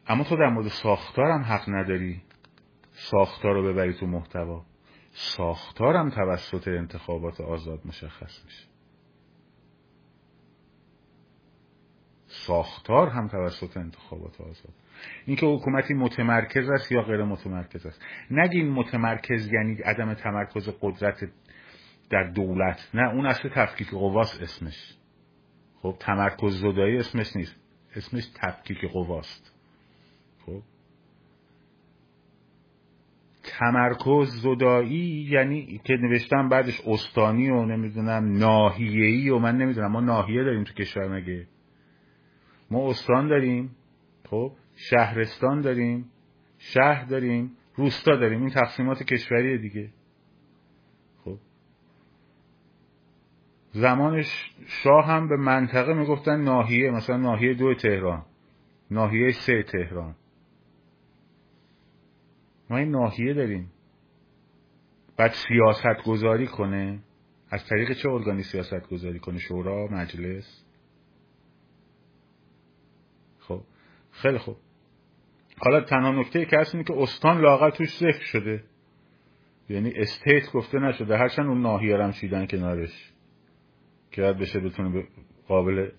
اما 0.08 0.24
تو 0.24 0.36
در 0.36 0.50
مورد 0.50 0.68
ساختار 0.68 1.32
هم 1.32 1.42
حق 1.42 1.70
نداری. 1.70 2.22
ساختار 2.92 3.54
رو 3.54 3.74
ببری 3.74 3.94
تو 3.94 4.06
محتوا. 4.06 4.66
ساختار 5.12 5.96
هم 5.96 6.10
توسط 6.10 6.68
انتخابات 6.68 7.42
آزاد 7.42 7.82
مشخص 7.86 8.46
میشه. 8.46 8.68
ساختار 12.28 13.08
هم 13.10 13.28
توسط 13.28 13.78
انتخابات 13.78 14.42
آزاد. 14.42 14.74
اینکه 15.26 15.46
حکومتی 15.46 15.94
متمرکز 15.94 16.70
است 16.70 16.92
یا 16.92 17.02
غیر 17.02 17.24
متمرکز 17.24 17.86
است. 17.86 18.02
نگین 18.32 18.70
متمرکز 18.70 19.52
یعنی 19.54 19.74
عدم 19.74 20.14
تمرکز 20.14 20.70
قدرت 20.82 21.30
در 22.10 22.24
دولت. 22.24 22.90
نه 22.94 23.14
اون 23.14 23.26
اصل 23.26 23.50
تفکیک 23.50 23.90
قواست 23.90 24.42
اسمش. 24.42 24.94
خب 25.82 25.96
تمرکز 26.00 26.62
زدایی 26.62 26.98
اسمش 26.98 27.36
نیست. 27.36 27.56
اسمش 27.96 28.24
تفکیک 28.36 28.86
قواست. 28.86 29.56
خب؟ 30.46 30.62
تمرکز 33.44 34.28
زدایی 34.28 35.28
یعنی 35.32 35.82
که 35.84 35.94
نوشتم 35.94 36.50
بعدش 36.50 36.82
استانی 36.88 37.50
و 37.50 37.66
نمی‌دونم 37.66 38.38
ناحیه‌ای 38.38 39.30
و 39.30 39.40
من 39.40 39.58
نمی‌دونم. 39.58 39.92
ما 39.92 40.02
ناحیه 40.02 40.44
داریم 40.44 40.64
تو 40.64 40.74
کشور 40.74 41.08
مگه؟ 41.08 41.48
ما 42.72 42.90
استان 42.90 43.28
داریم. 43.28 43.76
خب؟ 44.30 44.52
شهرستان 44.90 45.62
داریم 45.62 46.12
شهر 46.58 47.06
داریم 47.06 47.58
روستا 47.76 48.16
داریم. 48.16 48.40
این 48.40 48.50
تقسیمات 48.50 49.04
کشوری 49.04 49.58
دیگه. 49.58 49.90
خب. 51.24 51.38
زمانش 53.72 54.52
شاه 54.66 55.06
هم 55.06 55.30
به 55.30 55.38
منطقه 55.38 55.94
می‌گفتن 55.94 56.42
ناحیه 56.42 56.92
مثلا 56.92 57.18
ناحیه 57.18 57.54
دو 57.54 57.74
تهران 57.74 58.26
ناحیه 58.92 59.32
سه 59.32 59.64
تهران. 59.64 60.16
ما 62.70 62.78
این 62.78 62.92
ناحیه 62.92 63.34
داریم. 63.34 63.72
بعد 65.18 65.32
سیاست 65.32 66.04
گذاری 66.06 66.48
کنه. 66.48 67.00
از 67.50 67.66
طریق 67.66 67.94
چه 67.94 68.10
ارگانی 68.10 68.44
سیاست 68.44 68.90
گذاری 68.90 69.20
کنه؟ 69.20 69.38
شورا 69.40 69.88
مجلس؟ 69.92 70.66
خب. 73.40 73.62
خیلی 74.12 74.38
خوب. 74.38 74.58
حالا 75.64 75.82
تنها 75.82 76.12
نکته 76.12 76.46
که 76.46 76.58
هست 76.58 76.76
اینه 76.76 76.88
که 76.88 76.94
استان 76.98 77.42
لاغر 77.42 77.70
توش 77.70 77.98
ذکر 77.98 78.24
شده. 78.24 78.64
یعنی 79.70 79.94
استیت 79.96 80.52
گفته 80.52 80.80
نشده. 80.80 81.18
هرچند 81.18 81.48
اون 81.48 81.62
ناحیه 81.62 81.98
هم 81.98 82.12
چیدن 82.12 82.46
کنارش. 82.46 83.12
که 84.12 84.22
باید 84.22 84.38
بشه 84.38 84.60
بتونه 84.60 85.08
قابل 85.48 85.90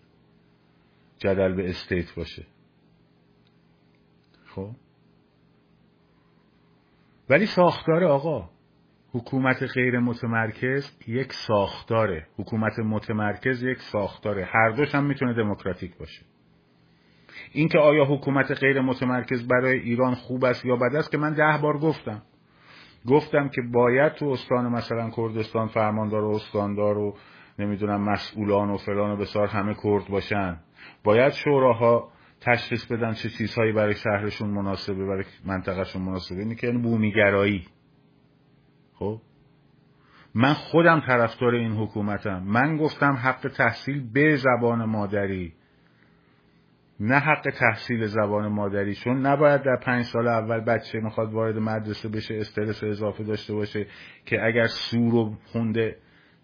جدل 1.19 1.55
به 1.55 1.69
استیت 1.69 2.15
باشه. 2.15 2.47
خب؟ 4.47 4.71
ولی 7.31 7.47
ساختار 7.47 8.05
آقا. 8.05 8.51
حکومت 9.13 9.63
غیر 9.63 9.99
متمرکز 9.99 10.97
یک 11.07 11.33
ساختاره. 11.33 12.27
حکومت 12.37 12.79
متمرکز 12.79 13.63
یک 13.63 13.79
ساختاره. 13.79 14.45
هر 14.45 14.71
دوش 14.71 14.95
هم 14.95 15.07
می‌تونه 15.07 15.35
دموکراتیک 15.35 15.97
باشه. 15.97 16.32
اینکه 17.53 17.79
آیا 17.79 18.05
حکومت 18.05 18.51
غیر 18.51 18.81
متمرکز 18.81 19.49
برای 19.49 19.79
ایران 19.79 20.15
خوب 20.15 20.45
است 20.45 20.65
یا 20.65 20.77
بد 20.77 20.97
است 20.97 21.11
که 21.11 21.19
من 21.19 21.33
ده 21.33 21.59
بار 21.63 21.79
گفتم. 21.79 22.23
گفتم 23.07 23.49
که 23.49 23.63
باید 23.73 24.13
تو 24.13 24.27
استان 24.27 24.69
مثلا 24.69 25.11
کردستان 25.11 25.69
فرماندار 25.69 26.25
و 26.25 26.31
استاندار 26.31 26.99
و 26.99 27.17
نمی‌دونم 27.59 28.03
مسئولان 28.03 28.71
و 28.71 28.77
فلان 28.77 29.11
و 29.11 29.17
بسار 29.17 29.47
همه 29.47 29.75
کرد 29.83 30.09
باشن. 30.09 30.61
باید 31.05 31.33
شوراها 31.33 32.13
تشخیص 32.41 32.87
بدن 32.87 33.13
چه 33.13 33.29
چیزهایی 33.29 33.73
برای 33.73 33.95
شهرشون 33.95 34.51
مناسبه 34.51 35.07
برای 35.07 35.25
منطقهشون 35.45 36.03
مناسبه. 36.03 36.39
اینه 36.39 36.55
که 36.55 36.67
یعنی 36.67 36.79
بومیگرایی. 36.79 37.65
خب؟ 38.95 39.21
من 40.35 40.53
خودم 40.53 41.01
طرفدار 41.07 41.55
این 41.55 41.73
حکومتم. 41.73 42.43
من 42.43 42.77
گفتم 42.77 43.13
حق 43.13 43.49
تحصیل 43.57 44.13
به 44.13 44.37
زبان 44.37 44.85
مادری. 44.85 45.55
نه 47.01 47.19
حق 47.19 47.51
تحصیل 47.59 48.07
زبان 48.07 48.49
مادری 48.49 48.95
چون 48.95 49.27
نباید 49.27 49.63
در 49.63 49.77
پنج 49.83 50.05
سال 50.05 50.29
اول 50.29 50.61
بچه 50.61 51.01
می‌خواد 51.01 51.33
وارد 51.33 51.59
مدرسه 51.59 52.09
بشه 52.09 52.35
استرس 52.35 52.85
اضافه 52.85 53.25
داشته 53.25 53.55
باشه 53.55 53.87
که 54.27 54.45
اگر 54.45 54.67
سور 54.67 55.15
و 55.15 55.37
خونده 55.45 55.97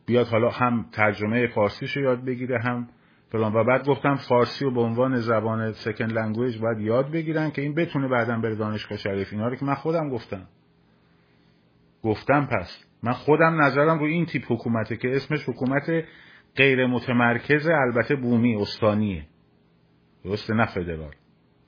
بیاد 0.06 0.26
حالا 0.26 0.50
هم 0.50 0.86
ترجمه 0.92 1.46
فارسیش 1.46 1.96
رو 1.96 2.02
یاد 2.02 2.24
بگیره 2.24 2.58
هم 2.60 2.88
فلان. 3.32 3.52
و 3.54 3.64
بعد 3.64 3.86
گفتم 3.86 4.14
فارسی 4.14 4.64
رو 4.64 4.74
به 4.74 4.80
عنوان 4.80 5.16
زبان 5.16 5.72
second 5.72 6.06
language 6.06 6.58
باید 6.58 6.78
یاد 6.78 7.10
بگیرن 7.10 7.50
که 7.50 7.62
این 7.62 7.74
بتونه 7.74 8.08
بعدا 8.08 8.38
بره 8.38 8.54
دانشگاه 8.54 8.98
شریف. 8.98 9.32
اینا 9.32 9.48
رو 9.48 9.56
که 9.56 9.64
من 9.64 9.74
خودم 9.74 10.10
گفتم. 10.10 10.46
گفتم 12.02 12.46
پس. 12.46 12.84
من 13.02 13.12
خودم 13.12 13.62
نظرم 13.62 13.98
رو 13.98 14.04
این 14.04 14.26
تیپ 14.26 14.52
حکومته 14.52 14.96
که 14.96 15.16
اسمش 15.16 15.48
حکومت 15.48 16.04
غیر 16.56 16.86
متمرکز 16.86 17.68
البته 17.68 18.16
بومی 18.16 18.56
استانیه. 18.56 19.26
درسته 20.24 20.54
نه 20.54 20.66
فدرال. 20.66 21.14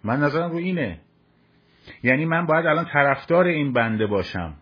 من 0.04 0.20
نظرم 0.20 0.50
رو 0.50 0.56
اینه. 0.56 1.00
یعنی 2.02 2.24
من 2.24 2.46
باید 2.46 2.66
الان 2.66 2.86
طرفدار 2.92 3.44
این 3.44 3.72
بنده 3.72 4.06
باشم. 4.06 4.54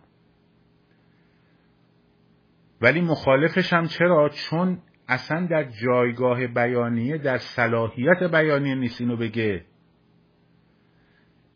ولی 2.81 3.01
مخالفشم 3.01 3.85
چرا؟ 3.85 4.29
چون 4.29 4.81
اصلا 5.07 5.45
در 5.45 5.63
جایگاه 5.63 6.47
بیانیه 6.47 7.17
در 7.17 7.37
صلاحیت 7.37 8.23
بیانیه 8.23 8.75
نیست 8.75 9.01
اینو 9.01 9.17
بگه. 9.17 9.65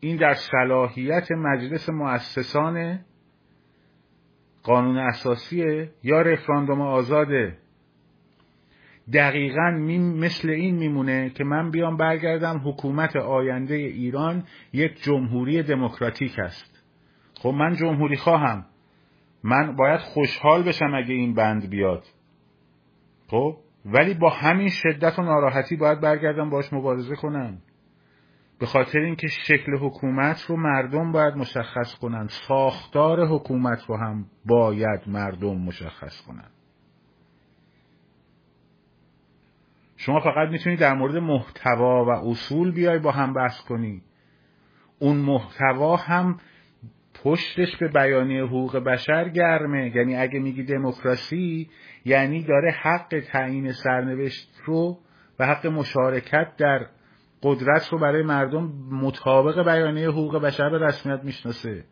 این 0.00 0.16
در 0.16 0.34
صلاحیت 0.34 1.32
مجلس 1.32 1.88
مؤسسان 1.88 3.00
قانون 4.62 4.98
اساسیه. 4.98 5.90
یا 6.02 6.22
رفراندوم 6.22 6.80
آزاده. 6.80 7.58
دقیقا 9.12 9.70
مثل 10.20 10.50
این 10.50 10.74
میمونه 10.74 11.30
که 11.30 11.44
من 11.44 11.70
بیام 11.70 11.96
برگردم 11.96 12.62
حکومت 12.64 13.16
آینده 13.16 13.74
ایران 13.74 14.44
یک 14.72 15.02
جمهوری 15.02 15.62
دموکراتیک 15.62 16.38
است. 16.38 16.82
خب 17.34 17.48
من 17.48 17.74
جمهوری 17.74 18.16
خواهم. 18.16 18.66
من 19.42 19.76
باید 19.76 20.00
خوشحال 20.00 20.62
بشم 20.62 20.94
اگه 20.94 21.14
این 21.14 21.34
بند 21.34 21.70
بیاد. 21.70 22.04
خب؟ 23.26 23.56
ولی 23.84 24.14
با 24.14 24.30
همین 24.30 24.68
شدت 24.68 25.18
و 25.18 25.22
ناراحتی 25.22 25.76
باید 25.76 26.00
برگردم 26.00 26.50
باش 26.50 26.72
مبارزه 26.72 27.16
کنم. 27.16 27.58
به 28.58 28.66
خاطر 28.66 28.98
اینکه 28.98 29.28
شکل 29.28 29.76
حکومت 29.80 30.40
رو 30.40 30.56
مردم 30.56 31.12
باید 31.12 31.34
مشخص 31.34 31.94
کنن. 31.94 32.26
ساختار 32.28 33.26
حکومت 33.26 33.84
رو 33.86 33.96
هم 33.96 34.26
باید 34.44 35.00
مردم 35.06 35.58
مشخص 35.58 36.22
کنن. 36.26 36.50
شما 40.04 40.20
فقط 40.20 40.48
می‌تونید 40.48 40.78
در 40.78 40.94
مورد 40.94 41.16
محتوا 41.16 42.04
و 42.04 42.10
اصول 42.10 42.70
بیای 42.72 42.98
با 42.98 43.10
هم 43.10 43.32
بحث 43.32 43.60
کنی. 43.60 44.02
اون 44.98 45.16
محتوا 45.16 45.96
هم 45.96 46.40
پشتش 47.24 47.76
به 47.76 47.88
بیانیه 47.88 48.44
حقوق 48.44 48.76
بشر 48.76 49.28
گرمه. 49.28 49.96
یعنی 49.96 50.16
اگه 50.16 50.38
میگی 50.38 50.62
دموکراسی 50.62 51.70
یعنی 52.04 52.42
داره 52.42 52.70
حق 52.70 53.22
تعیین 53.32 53.72
سرنوشت 53.72 54.48
رو 54.64 54.98
و 55.38 55.46
حق 55.46 55.66
مشارکت 55.66 56.56
در 56.58 56.86
قدرت 57.42 57.88
رو 57.88 57.98
برای 57.98 58.22
مردم 58.22 58.72
مطابق 58.90 59.64
بیانیه 59.64 60.08
حقوق 60.08 60.42
بشر 60.42 60.70
به 60.70 60.78
رسمیت 60.78 61.20
می‌شناسه. 61.24 61.84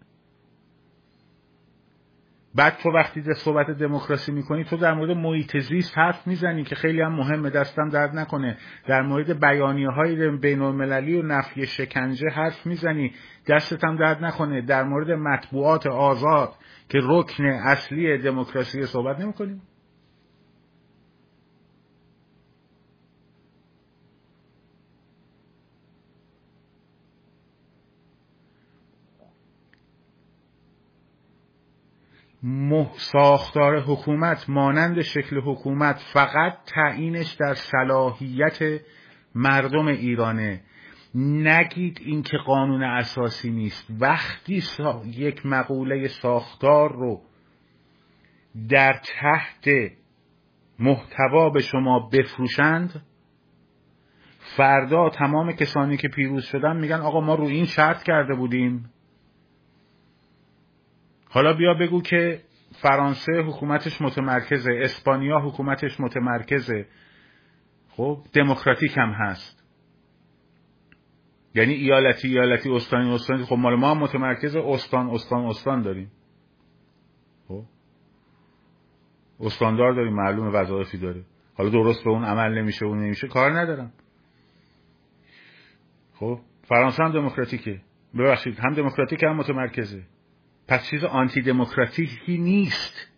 بعد 2.54 2.76
تو 2.82 2.90
وقتی 2.90 3.22
صحبت 3.34 3.70
دموکراسی 3.70 4.32
می‌کنی 4.32 4.64
تو 4.64 4.76
در 4.76 4.94
مورد 4.94 5.10
محیط 5.10 5.58
زیست 5.58 5.98
حرف 5.98 6.26
می‌زنی 6.26 6.64
که 6.64 6.74
خیلی 6.74 7.00
هم 7.00 7.12
مهمه 7.12 7.50
دستم 7.50 7.88
درد 7.88 8.16
نکنه. 8.16 8.56
در 8.86 9.02
مورد 9.02 9.40
بیانیه 9.40 9.90
های 9.90 10.30
بین 10.30 10.62
المللی 10.62 11.18
و 11.18 11.22
نفی 11.22 11.66
شکنجه 11.66 12.28
حرف 12.28 12.66
می‌زنی 12.66 13.12
دستت 13.48 13.84
هم 13.84 13.96
درد 13.96 14.24
نکنه. 14.24 14.60
در 14.60 14.82
مورد 14.82 15.10
مطبوعات 15.10 15.86
آزاد 15.86 16.54
که 16.88 16.98
رکن 17.02 17.44
اصلی 17.44 18.18
دموکراسی 18.18 18.86
صحبت 18.86 19.20
نمی‌کنی. 19.20 19.60
ساختار 32.96 33.80
حکومت 33.80 34.50
مانند 34.50 35.00
شکل 35.00 35.40
حکومت 35.40 35.98
فقط 36.12 36.58
تعیینش 36.66 37.32
در 37.32 37.54
صلاحیت 37.54 38.80
مردم 39.34 39.86
ایرانه. 39.86 40.60
نگید 41.14 42.00
این 42.04 42.22
که 42.22 42.36
قانون 42.36 42.82
اساسی 42.82 43.50
نیست. 43.50 43.86
وقتی 44.00 44.62
یک 45.06 45.46
مقوله 45.46 46.08
ساختار 46.08 46.92
رو 46.92 47.22
در 48.68 48.92
تحت 48.92 49.68
محتوا 50.78 51.50
به 51.50 51.60
شما 51.60 52.08
بفروشند 52.12 53.02
فردا 54.38 55.10
تمام 55.10 55.52
کسانی 55.52 55.96
که 55.96 56.08
پیروز 56.08 56.44
شدن 56.44 56.76
میگن 56.76 57.00
آقا 57.00 57.20
ما 57.20 57.34
رو 57.34 57.44
این 57.44 57.64
شرط 57.64 58.02
کرده 58.02 58.34
بودیم. 58.34 58.91
حالا 61.32 61.52
بیا 61.52 61.74
بگو 61.74 62.02
که 62.02 62.40
فرانسه 62.72 63.32
حکومتش 63.32 64.02
متمرکزه 64.02 64.72
اسپانیا 64.82 65.38
حکومتش 65.38 66.00
متمرکزه. 66.00 66.86
خب 67.88 68.18
دموکراتیک 68.32 68.98
هم 68.98 69.10
هست. 69.10 69.64
یعنی 71.54 71.72
ایالتی 71.72 72.28
ایالتی 72.28 72.70
استانی 72.70 73.14
استانی. 73.14 73.44
خب 73.44 73.56
مال 73.56 73.74
ما 73.74 73.90
هم 73.90 73.98
متمرکز 73.98 74.56
استان 74.56 75.10
استان 75.10 75.44
استان 75.44 75.82
داریم. 75.82 76.12
خب. 77.48 77.64
استاندار 79.40 79.92
داریم 79.92 80.12
معلوم 80.12 80.54
وظایفی 80.54 80.98
داره. 80.98 81.24
حالا 81.54 81.70
درست 81.70 82.04
به 82.04 82.10
اون 82.10 82.24
عمل 82.24 82.58
نمیشه 82.58 82.86
اون 82.86 82.98
نمیشه 82.98 83.28
کار 83.28 83.60
ندارم. 83.60 83.92
خب 86.14 86.40
فرانسه 86.62 87.04
هم 87.04 87.12
دموکراتیکه. 87.12 87.80
ببخشید 88.18 88.58
هم 88.58 88.74
دموکراتیک 88.74 89.22
هم 89.22 89.36
متمرکزه. 89.36 90.02
پس 90.68 90.86
چیز 90.90 91.04
آنتی 91.04 91.42
دموکراتیکی 91.42 92.38
نیست 92.38 93.12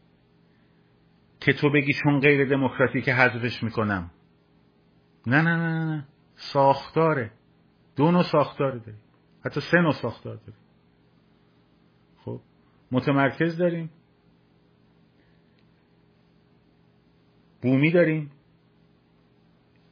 که 1.41 1.53
تو 1.53 1.71
بگی 1.71 1.93
چون 1.93 2.21
غیر 2.21 2.49
دموکراتیک 2.49 3.09
حذفش 3.09 3.63
می‌کنم. 3.63 4.11
نه 5.27 5.43
نه 5.43 5.57
نه 5.57 5.85
نه 5.85 6.07
ساختاره. 6.35 7.31
دو 7.97 8.11
نوع 8.11 8.23
ساختار 8.23 8.71
داریم. 8.71 9.01
حتی 9.45 9.61
سه 9.61 9.77
نوع 9.77 9.93
ساختار 9.93 10.37
داریم. 10.37 10.61
خب 12.17 12.41
متمرکز 12.93 13.57
داریم. 13.57 13.91
بومی 17.63 17.91
داریم. 17.91 18.31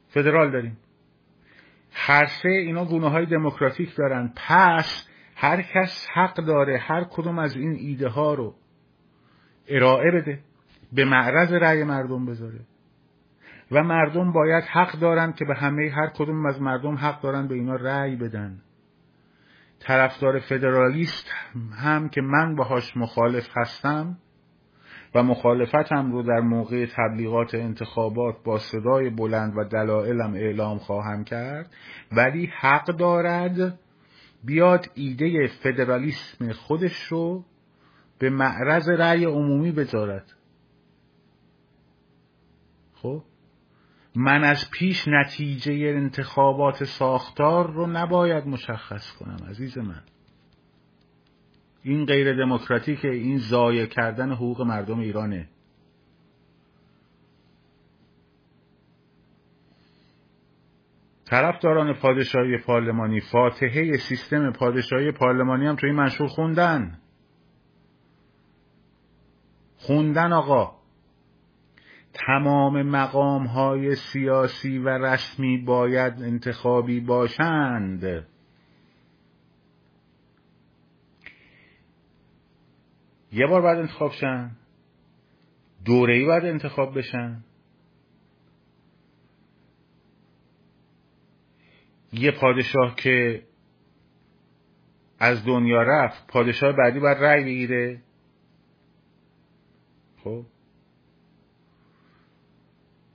فدرال 0.07 0.51
داریم. 0.51 0.77
هر 1.91 2.25
سه 2.25 2.49
اینا 2.49 2.85
گونه 2.85 3.09
های 3.09 3.25
دموکراتیک 3.25 3.95
دارن. 3.95 4.33
پس 4.35 5.07
هر 5.43 5.61
کس 5.61 6.07
حق 6.13 6.35
داره 6.35 6.77
هر 6.77 7.03
کدوم 7.03 7.39
از 7.39 7.55
این 7.55 7.75
ایده 7.79 8.07
ها 8.07 8.33
رو 8.33 8.55
ارائه 9.67 10.11
بده 10.11 10.39
به 10.93 11.05
معرض 11.05 11.53
رأی 11.53 11.83
مردم 11.83 12.25
بذاره. 12.25 12.59
و 13.71 13.83
مردم 13.83 14.31
باید 14.31 14.63
حق 14.63 14.99
دارن 14.99 15.33
که 15.33 15.45
به 15.45 15.55
همه 15.55 15.89
هر 15.95 16.07
کدوم 16.07 16.45
از 16.45 16.61
مردم 16.61 16.95
حق 16.95 17.21
دارن 17.21 17.47
به 17.47 17.55
اینا 17.55 17.75
رأی 17.75 18.15
بدن. 18.15 18.61
طرفدار 19.79 20.39
فدرالیست 20.39 21.25
هم 21.83 22.09
که 22.09 22.21
من 22.21 22.55
باهاش 22.55 22.97
مخالف 22.97 23.49
هستم 23.55 24.17
و 25.15 25.23
مخالفتم 25.23 26.11
رو 26.11 26.23
در 26.23 26.39
موقع 26.39 26.85
تبلیغات 26.95 27.55
انتخابات 27.55 28.35
با 28.43 28.57
صدای 28.57 29.09
بلند 29.09 29.57
و 29.57 29.63
دلایلم 29.63 30.33
اعلام 30.33 30.77
خواهم 30.77 31.23
کرد 31.23 31.75
ولی 32.11 32.51
حق 32.59 32.85
دارد 32.85 33.79
بیاد 34.43 34.89
ایده 34.95 35.47
فدرالیسم 35.47 36.51
خودش 36.51 37.03
رو 37.03 37.45
به 38.19 38.29
معرض 38.29 38.89
رأی 38.89 39.25
عمومی 39.25 39.71
بذارد. 39.71 40.33
خب؟ 42.93 43.23
من 44.15 44.43
از 44.43 44.71
پیش 44.71 45.07
نتیجه 45.07 45.73
انتخابات 45.73 46.83
ساختار 46.83 47.73
رو 47.73 47.87
نباید 47.87 48.47
مشخص 48.47 49.11
کنم 49.11 49.37
عزیز 49.49 49.77
من. 49.77 50.03
این 51.83 52.05
غیر 52.05 52.33
دموکراتیک 52.37 53.05
این 53.05 53.37
ضایع 53.37 53.85
کردن 53.85 54.31
حقوق 54.31 54.61
مردم 54.61 54.99
ایرانه. 54.99 55.49
طرفداران 61.33 61.93
پادشاهی 61.93 62.57
پارلمانی 62.57 63.19
فاتحه 63.19 63.97
سیستم 63.97 64.51
پادشاهی 64.51 65.11
پارلمانی 65.11 65.65
هم 65.65 65.75
توی 65.75 65.89
این 65.89 65.99
منشور 65.99 66.27
خوندن. 66.27 66.97
خوندن 69.77 70.33
آقا. 70.33 70.75
تمام 72.13 72.81
مقام 72.81 73.45
های 73.45 73.95
سیاسی 73.95 74.77
و 74.77 74.89
رسمی 74.89 75.57
باید 75.57 76.13
انتخابی 76.13 76.99
باشند. 76.99 78.03
یه 83.31 83.47
بار 83.47 83.61
بعد 83.61 83.77
انتخاب 83.77 84.11
شن. 84.11 84.51
دوره 85.85 86.13
ای 86.13 86.25
باید 86.25 86.45
انتخاب 86.45 86.97
بشن. 86.97 87.43
یه 92.13 92.31
پادشاه 92.31 92.95
که 92.95 93.43
از 95.19 95.45
دنیا 95.45 95.81
رفت 95.81 96.27
پادشاه 96.27 96.71
بعدی 96.71 96.99
باید 96.99 97.17
رأی 97.17 97.43
بگیره. 97.43 98.01
خب؟ 100.23 100.45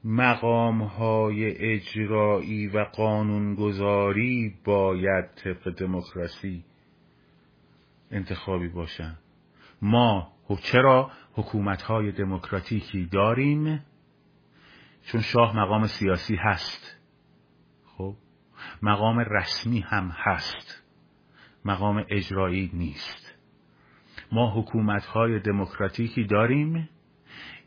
مقام 0.05 0.83
های 0.83 1.57
اجرایی 1.75 2.67
و 2.67 2.85
قانونگذاری 2.85 4.55
باید 4.65 5.35
طبق 5.35 5.71
دموکراسی 5.71 6.65
انتخابی 8.11 8.69
باشن. 8.69 9.19
ما 9.83 10.33
چرا 10.63 11.11
حکومت 11.33 11.83
های 11.83 12.13
دموکراتیکی 12.13 13.07
داریم؟ 13.07 13.85
چون 15.03 15.21
شاه 15.21 15.57
مقام 15.57 15.87
سیاسی 15.87 16.37
هست. 16.37 16.98
خب 16.98 16.98
مقام 18.83 19.19
رسمی 19.19 19.81
هم 19.81 20.13
هست. 20.15 20.85
مقام 21.65 22.05
اجرایی 22.09 22.71
نیست. 22.75 23.35
ما 24.33 24.61
حکومت 24.61 25.05
های 25.05 25.41
دموکراتیکی 25.41 26.25
داریم 26.25 26.89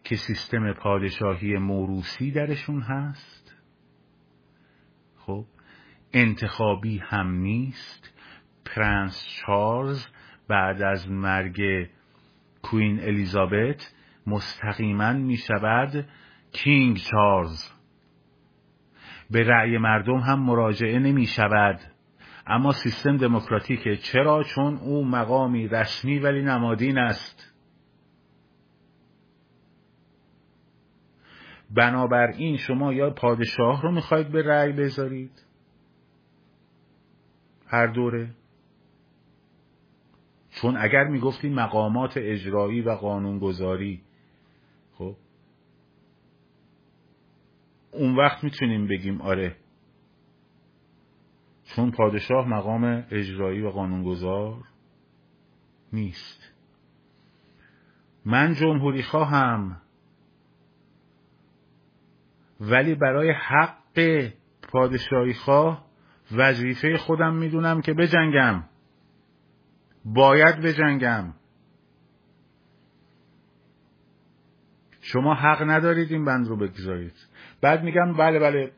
که 0.04 0.16
سیستم 0.16 0.74
پادشاهی 0.74 1.58
موروسی 1.58 2.32
درشون 2.32 2.82
هست. 2.82 3.56
خب 5.18 5.46
انتخابی 6.14 6.98
هم 6.98 7.32
نیست. 7.32 8.14
پرنس 8.66 9.28
چارلز 9.28 10.08
بعد 10.48 10.82
از 10.82 11.12
مرگ 11.12 11.90
کوین 12.62 13.00
الیزابت 13.00 13.94
مستقیما 14.28 15.14
می 15.14 15.38
شود 15.38 16.06
کینگ 16.52 16.98
چارلز. 16.98 17.81
به 19.32 19.44
رأی 19.44 19.78
مردم 19.78 20.18
هم 20.18 20.40
مراجعه 20.40 21.00
نمی 21.00 21.26
شود. 21.26 21.80
اما 22.48 22.72
سیستم 22.72 23.18
دموکراتیکه. 23.18 23.96
چرا؟ 23.96 24.44
چون 24.44 24.78
او 24.78 25.06
مقامی 25.06 25.68
رسمی 25.68 26.20
ولی 26.20 26.42
نمادین 26.42 26.98
است. 26.98 27.54
بنابراین 31.76 32.58
شما 32.58 32.94
یا 32.94 33.10
پادشاه 33.10 33.82
رو 33.82 33.92
می‌خواید 33.92 34.32
به 34.32 34.42
رأی 34.42 34.72
بذارید؟ 34.72 35.46
هر 37.68 37.88
دوره. 37.88 38.30
چون 40.50 40.78
اگر 40.78 41.04
می‌گفتیم 41.04 41.54
مقامات 41.54 42.14
اجرایی 42.18 42.82
و 42.82 42.92
قانونگذاری 42.92 44.02
خب 44.94 45.16
اون 47.92 48.16
وقت 48.16 48.44
می‌تونیم 48.44 48.88
بگیم 48.88 49.22
آره. 49.22 49.56
چون 51.64 51.92
پادشاه 51.92 52.48
مقام 52.48 53.06
اجرایی 53.12 53.62
و 53.62 53.70
قانونگذار 53.70 54.64
نیست. 55.94 56.54
من 58.26 58.54
جمهوری 58.54 59.04
خواهم. 59.04 59.82
ولی 62.60 62.96
برای 62.96 63.32
حق 63.32 64.30
پادشاهی 64.72 65.34
خواه 65.34 65.86
وظیفه 66.32 66.98
خودم 66.98 67.36
می‌دونم 67.36 67.82
که 67.82 67.94
بجنگم. 67.94 68.64
باید 70.06 70.62
بجنگم. 70.62 71.34
شما 75.02 75.34
حق 75.34 75.62
ندارید 75.62 76.12
این 76.12 76.26
بند 76.26 76.48
رو 76.48 76.58
بگذارید. 76.58 77.14
بعد 77.62 77.84
میگم 77.84 78.14
بله 78.14 78.40
بله. 78.40 78.72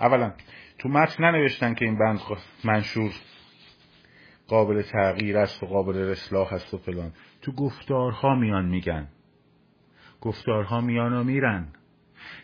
اولا 0.00 0.32
تو 0.78 0.88
متن 0.88 1.24
ننوشتن 1.24 1.74
که 1.74 1.84
این 1.84 1.98
بند 1.98 2.20
منشور. 2.64 3.12
قابل 4.48 4.82
تغییر 4.82 5.38
است 5.38 5.62
و 5.62 5.66
قابل 5.66 5.96
اصلاح 5.96 6.52
است 6.52 6.74
و 6.74 6.78
فلان. 6.78 7.12
تو 7.42 7.52
گفتارها 7.52 8.34
میان 8.34 8.64
میگن. 8.64 9.08
گفتارها 10.20 10.80
میان 10.80 11.12
و 11.12 11.24
میرن. 11.24 11.68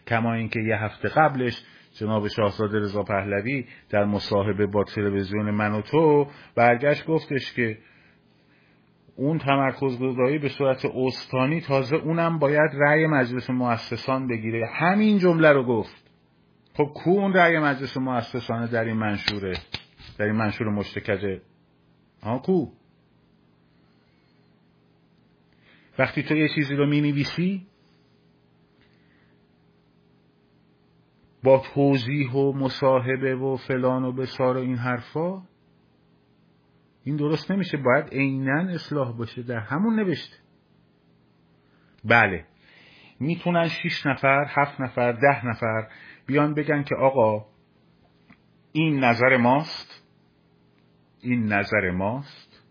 کما 0.07 0.35
اینکه 0.35 0.61
یه 0.61 0.77
هفته 0.77 1.09
قبلش 1.09 1.65
جناب 1.93 2.29
شاهزاده 2.29 2.79
رضا 2.79 3.03
پهلوی 3.03 3.67
در 3.91 4.05
مصاحبه 4.05 4.67
با 4.67 4.85
تلویزیون 4.85 5.51
من 5.51 5.73
و 5.73 5.81
تو 5.83 6.27
برگشت 6.55 7.07
گفتش 7.07 7.53
که 7.53 7.79
اون 9.21 9.39
تمرکز 9.39 9.99
گذاری 9.99 10.39
به 10.39 10.49
صورت 10.49 10.85
استانی 10.85 11.61
تازه 11.61 11.97
اونم 11.97 12.39
باید 12.39 12.71
رأی 12.75 13.07
مجلس 13.07 13.51
مؤسسان 13.51 14.29
بگیره. 14.29 14.67
همین 14.67 15.19
جمله 15.19 15.53
رو 15.53 15.65
گفت. 15.65 16.11
خب 16.75 16.85
کو 16.85 17.11
اون 17.11 17.33
رأی 17.33 17.59
مجلس 17.59 17.97
مؤسسانه 17.97 18.67
در 18.67 18.85
این 18.85 18.97
منشوره؟ 18.97 19.53
در 20.19 20.25
این 20.25 20.35
منشور 20.35 20.69
مشتکجه 20.69 21.41
ها 22.23 22.39
کو؟ 22.39 22.67
وقتی 25.99 26.23
تو 26.23 26.37
یه 26.37 26.49
چیزی 26.55 26.75
رو 26.75 26.87
می 26.87 27.01
نویسی 27.01 27.67
با 31.43 31.63
توضیح 31.75 32.33
و 32.33 32.53
مصاحبه 32.53 33.37
و 33.37 33.57
فلان 33.57 34.05
و 34.05 34.13
بسار 34.13 34.57
و 34.57 34.61
این 34.61 34.77
حرفا 34.77 35.43
این 37.05 37.17
درست 37.17 37.51
نمیشه 37.51 37.77
باید 37.77 38.09
عینا 38.09 38.73
اصلاح 38.73 39.17
باشه. 39.17 39.43
در 39.43 39.59
همون 39.59 40.01
نوشته. 40.01 40.37
بله. 42.05 42.45
می‌تونن 43.21 43.69
شیش 43.69 44.07
نفر 44.07 44.45
هفت 44.49 44.81
نفر 44.81 45.13
ده 45.13 45.47
نفر 45.47 45.89
بیان 46.27 46.55
بگن 46.55 46.83
که 46.83 46.95
آقا 46.95 47.47
این 48.73 49.05
نظر 49.05 49.37
ماست 49.37 50.03
این 51.21 51.53
نظر 51.53 51.91
ماست 51.91 52.63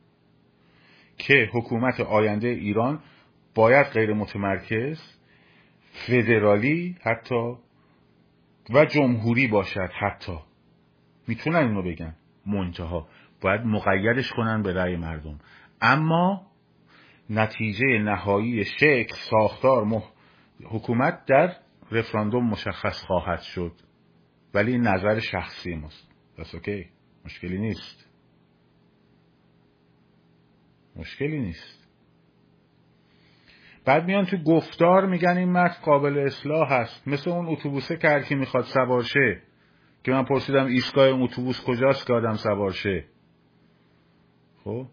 که 1.17 1.49
حکومت 1.53 1.99
آینده 1.99 2.47
ایران 2.47 2.99
باید 3.55 3.87
غیر 3.87 4.13
متمرکز 4.13 5.01
فدرالی 5.91 6.97
حتی 7.01 7.55
و 8.69 8.85
جمهوری 8.85 9.47
باشد 9.47 9.89
حتی. 9.99 10.37
می‌تونن 11.27 11.55
اینو 11.55 11.81
بگن 11.83 12.15
منتها. 12.45 13.07
باید 13.41 13.62
مقیدش 13.62 14.32
کنن 14.32 14.62
به 14.62 14.73
رأی 14.73 14.95
مردم. 14.95 15.39
اما 15.82 16.49
نتیجه 17.30 17.86
نهایی 17.86 18.65
شکل 18.65 19.15
ساختار 19.30 19.84
مح... 19.84 20.04
حکومت 20.63 21.25
در 21.25 21.56
رفراندوم 21.91 22.49
مشخص 22.49 23.04
خواهد 23.06 23.41
شد. 23.41 23.71
ولی 24.54 24.78
نظر 24.78 25.19
شخصی 25.19 25.75
ماست. 25.75 26.12
بس 26.38 26.56
اوکی 26.56 26.86
مشکلی 27.25 27.58
نیست. 27.58 28.10
مشکلی 30.95 31.39
نیست. 31.39 31.80
بعد 33.86 34.06
میان 34.06 34.25
تو 34.25 34.38
گفتار 34.38 35.06
میگن 35.06 35.38
این 35.38 35.52
متن 35.52 35.82
قابل 35.82 36.17
اصلاح 36.17 36.73
هست. 36.73 37.08
مثل 37.08 37.30
اون 37.30 37.47
اتوبوسه 37.47 37.97
که 37.97 38.08
هر 38.08 38.23
کی 38.23 38.36
می‌خواد 38.36 38.63
سوار 38.63 39.04
شه. 39.04 39.41
که 40.04 40.12
من 40.12 40.23
پرسیدم 40.23 40.65
ایستگاه 40.65 41.08
اتوبوس 41.08 41.63
کجاست 41.65 42.08
که 42.08 42.13
آدم 42.13 42.34
سوار 42.34 42.71
شه. 42.71 43.06
خب؟ 44.69 44.88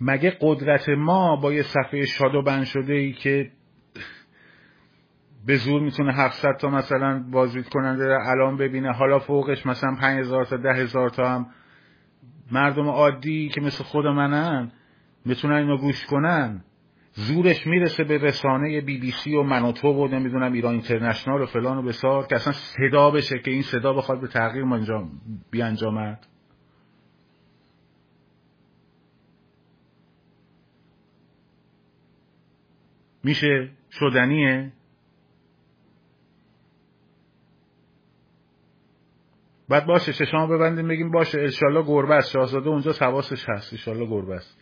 مگه 0.00 0.36
قدرت 0.40 0.88
ما 0.88 1.36
با 1.36 1.52
یه 1.52 1.62
صفحه 1.62 2.06
شاد 2.06 2.34
و 2.34 2.42
بند 2.42 2.64
شده 2.64 2.92
ای 2.92 3.12
که 3.12 3.50
به 5.46 5.56
زور 5.56 5.82
می‌تونه 5.82 6.12
700 6.12 6.56
تا 6.60 6.68
مثلا 6.68 7.24
بازدید 7.30 7.68
کننده 7.68 8.18
الان 8.28 8.56
ببینه؟ 8.56 8.92
حالا 8.92 9.18
فوقش 9.18 9.66
مثلا 9.66 9.96
5000 10.00 10.44
تا 10.44 10.56
10000 10.56 11.08
تا 11.08 11.28
هم 11.28 11.46
مردم 12.52 12.88
عادی 12.88 13.48
که 13.48 13.60
مثل 13.60 13.84
خود 13.84 14.06
منن 14.06 14.72
می‌تونن 15.24 15.54
اینو 15.54 15.78
گوش 15.78 16.06
کنن؟ 16.06 16.64
زورش 17.14 17.66
می‌رسه 17.66 18.04
به 18.04 18.18
رسانه 18.18 18.80
بی 18.80 18.98
بی 18.98 19.10
سی 19.10 19.34
و 19.34 19.42
من 19.42 19.62
و 19.62 20.08
نمی‌دونم 20.08 20.52
ایران 20.52 20.72
اینترنشنال 20.72 21.42
و 21.42 21.46
فلان 21.46 21.78
و 21.78 21.82
بسار 21.82 22.26
که 22.26 22.36
اصلا 22.36 22.52
صدا 22.52 23.10
بشه 23.10 23.38
که 23.38 23.50
این 23.50 23.62
صدا 23.62 23.92
بخواد 23.92 24.20
به 24.20 24.26
تغییر 24.26 24.64
انجام 24.64 25.20
بیانجامد. 25.50 26.26
میشه؟ 33.24 33.70
شدنیه؟ 33.90 34.72
بعد 39.68 39.86
باشه 39.86 40.12
چشما 40.12 40.46
ببندیم 40.46 40.88
بگیم 40.88 41.10
باشه 41.10 41.40
انشالله 41.40 41.82
گربه 41.82 42.14
است. 42.14 42.30
شاهزاده 42.30 42.68
اونجا 42.68 42.92
حواسش 42.92 43.48
هست. 43.48 43.72
انشالله 43.72 44.06
گربه 44.06 44.34
است. 44.34 44.58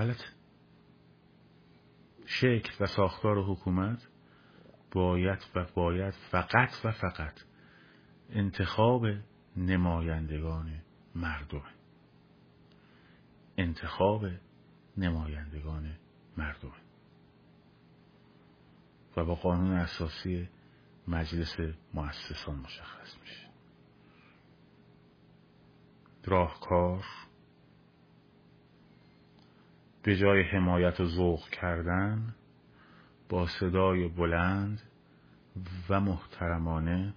غلط 0.00 0.24
شکل 2.26 2.84
و 2.84 2.86
ساختار 2.86 3.44
حکومت 3.44 4.08
باید 4.92 5.38
و 5.54 5.66
باید 5.74 6.14
فقط 6.30 6.70
و 6.84 6.90
فقط 6.90 7.40
انتخاب 8.30 9.06
نمایندگان 9.56 10.82
مردم. 11.14 11.62
انتخاب 13.56 14.26
نمایندگان 14.96 15.96
مردم. 16.36 16.72
و 19.16 19.24
با 19.24 19.34
قانون 19.34 19.72
اساسی 19.72 20.48
مجلس 21.08 21.56
مؤسسان 21.94 22.56
مشخص 22.56 23.18
میشه. 23.20 23.48
راهکار 26.24 27.04
به 30.02 30.16
جای 30.16 30.42
حمایت 30.42 31.00
و 31.00 31.04
ذوق 31.04 31.48
کردن 31.48 32.34
با 33.28 33.46
صدای 33.46 34.08
بلند 34.08 34.82
و 35.88 36.00
محترمانه 36.00 37.14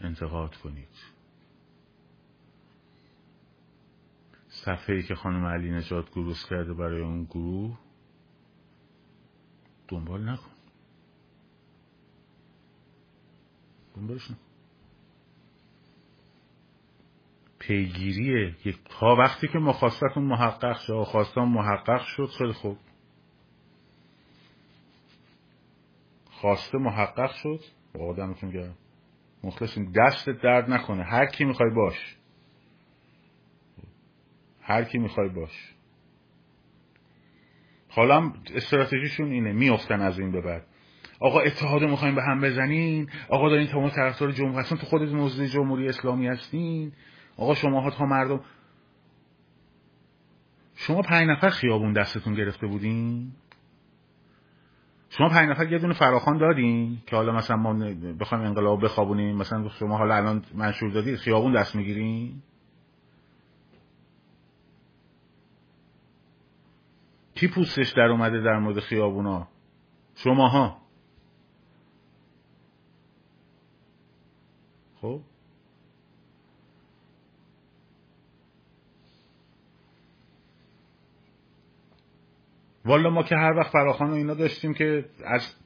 انتقاد 0.00 0.56
کنید. 0.56 0.88
صفحه 4.48 4.96
ای 4.96 5.02
که 5.02 5.14
خانم 5.14 5.44
علی 5.44 5.70
نجات 5.70 6.10
گروس 6.10 6.46
کرده 6.46 6.74
برای 6.74 7.02
اون 7.02 7.24
گروه 7.24 7.78
دنبال 9.88 10.28
نکن. 10.28 10.50
دنبالش 13.96 14.30
نکن. 14.30 14.49
پیگیری 17.70 18.54
یک 18.64 18.78
تا 18.88 19.16
وقتی 19.16 19.48
که 19.48 19.58
مخواستتون 19.58 20.24
محقق 20.24 20.78
شد 20.78 21.02
خواستان 21.02 21.48
محقق 21.48 22.04
شد 22.04 22.28
خیلی 22.38 22.52
خوب. 22.52 22.78
خواسته 26.30 26.78
محقق 26.78 27.32
شد؟ 27.34 27.60
با 27.94 28.04
آدمتون 28.04 28.50
گرم. 28.50 28.74
مخلصیم 29.44 29.92
دست 29.92 30.28
درد 30.30 30.70
نکنه. 30.70 31.04
هر 31.04 31.26
کی 31.26 31.44
می‌خوای 31.44 31.70
باش. 31.70 32.16
هر 34.62 34.84
کی 34.84 34.98
می‌خوای 34.98 35.28
باش. 35.28 35.74
حالا 37.88 38.32
استراتژیشون 38.54 39.32
اینه 39.32 39.52
میافتن 39.52 40.00
از 40.00 40.18
این 40.18 40.32
به 40.32 40.40
بعد. 40.40 40.66
آقا 41.20 41.40
اتحاد 41.40 41.82
می‌خوایم 41.82 42.14
به 42.14 42.22
هم 42.22 42.40
بزنین. 42.40 43.10
آقا 43.28 43.48
دارین 43.48 43.66
تمام 43.66 43.88
طرفدار 43.88 44.32
جمهوری 44.32 44.58
هستن. 44.58 44.76
تو 44.76 44.86
خودت 44.86 45.12
موضوع 45.12 45.46
جمهوری 45.46 45.88
اسلامی 45.88 46.26
هستین. 46.26 46.92
آقا 47.40 47.54
شما 47.54 47.90
تا 47.90 48.04
مردم 48.04 48.40
شما 50.74 51.02
پنج 51.02 51.28
نفر 51.28 51.50
خیابون 51.50 51.92
دستتون 51.92 52.34
گرفته 52.34 52.66
بودین؟ 52.66 53.32
شما 55.10 55.28
پنج 55.28 55.50
نفر 55.50 55.72
یه 55.72 55.78
دونه 55.78 55.94
فراخان 55.94 56.38
دارین 56.38 56.98
که 57.06 57.16
حالا 57.16 57.32
مثلا 57.32 57.56
ما 57.56 57.72
بخوایم 58.20 58.44
انقلاب 58.44 58.84
بخوابونیم 58.84 59.36
مثلا 59.36 59.68
شما 59.68 59.98
حالا 59.98 60.14
الان 60.14 60.44
منشور 60.54 60.90
دادید 60.90 61.16
خیابون 61.16 61.52
دست 61.52 61.76
می‌گیرین؟ 61.76 62.42
کی 67.34 67.48
پوستش 67.48 67.92
در 67.92 68.02
اومده 68.02 68.40
در 68.40 68.58
مورد 68.58 68.80
خیابونا؟ 68.80 69.48
شماها 70.14 70.80
خب؟ 75.00 75.20
والا 82.90 83.10
ما 83.10 83.22
که 83.22 83.36
هر 83.36 83.52
وقت 83.52 83.72
فراخان 83.72 84.10
و 84.10 84.14
اینا 84.14 84.34
داشتیم 84.34 84.74
که 84.74 85.04
از 85.24 85.56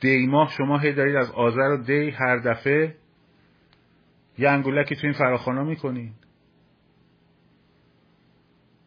دی 0.00 0.26
ماه 0.26 0.50
شما 0.50 0.78
هی 0.78 0.92
دارید 0.92 1.16
از 1.16 1.30
آذر 1.30 1.70
و 1.70 1.76
دی 1.76 2.10
هر 2.10 2.36
دفعه 2.36 2.94
یه 4.38 4.50
انگولکی 4.50 4.96
تو 4.96 5.00
این 5.06 5.12
فراخانا 5.12 5.64
می‌کنین. 5.64 6.12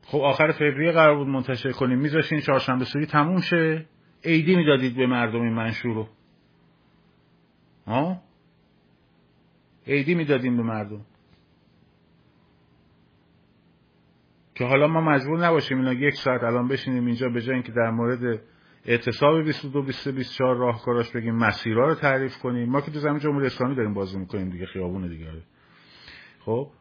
خب 0.02 0.18
آخر 0.18 0.52
فوریه 0.52 0.92
قرار 0.92 1.16
بود 1.16 1.28
منتشر 1.28 1.72
کنیم. 1.72 2.00
میذاشین 2.00 2.40
چهارشنبه 2.40 2.86
سوری 2.86 3.06
تموم 3.06 3.42
شه. 3.42 3.86
عیدی 4.24 4.56
می‌دادید 4.56 4.96
به 4.96 5.08
مردم 5.08 5.42
این 5.42 5.54
منشور 5.54 5.96
رو. 5.96 6.08
ها؟ 7.88 8.22
عیدی 9.88 10.16
می‌دادیم 10.16 10.58
به 10.58 10.64
مردم. 10.64 11.06
که 14.56 14.66
حالا 14.66 14.88
ما 14.88 15.02
مجبور 15.02 15.46
نباشیم 15.46 15.78
اینا 15.78 15.94
یک 15.94 16.14
ساعت 16.14 16.44
الان 16.44 16.68
بشینیم 16.68 17.06
اینجا 17.06 17.30
به 17.30 17.42
جای 17.42 17.54
اینکه 17.54 17.72
در 17.72 17.90
مورد 17.90 18.42
اعتصاب 18.86 19.44
22 19.44 19.82
23 19.82 20.12
24 20.12 20.56
راهکاراش 20.56 21.12
بگیم 21.12 21.36
مسیرها 21.36 21.88
رو 21.88 21.96
تعریف 21.96 22.38
کنیم. 22.38 22.70
ما 22.70 22.82
که 22.82 22.92
تو 22.92 23.00
زمین 23.00 23.20
جمهوری 23.20 23.46
اسلامی 23.46 23.76
داریم 23.76 23.94
بازی 23.94 24.18
می‌کنیم 24.18 24.50
دیگه 24.50 24.66
خیابون 24.66 25.08
دیگه. 25.08 25.28
خب؟ 26.40 26.72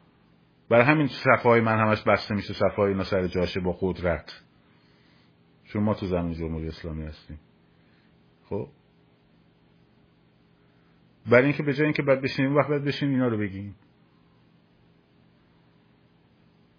برای 0.69 0.85
همین 0.85 1.07
صفحه 1.07 1.61
من 1.61 1.79
همش 1.79 2.03
بسته 2.03 2.35
میشه 2.35 2.55
صفحه 2.55 2.81
اینا 2.81 3.05
سر 3.05 3.27
جاشه 3.27 3.61
با 3.61 3.77
قدرت. 3.81 4.43
چون 5.65 5.83
ما 5.83 5.95
تو 5.95 6.07
زمین 6.07 6.33
جمهوری 6.33 6.69
اسلامی 6.69 7.07
هستیم. 7.07 7.41
خب؟ 8.45 8.69
برای 11.31 11.45
اینکه 11.45 11.63
به 11.63 11.73
جای 11.73 11.85
اینکه 11.85 12.03
بعد 12.03 12.21
بشینیم 12.21 12.57
وقت 12.57 12.69
بعد 12.69 12.85
بشینیم 12.85 13.15
اینا 13.15 13.29
رو 13.29 13.39
بگیم. 13.39 13.77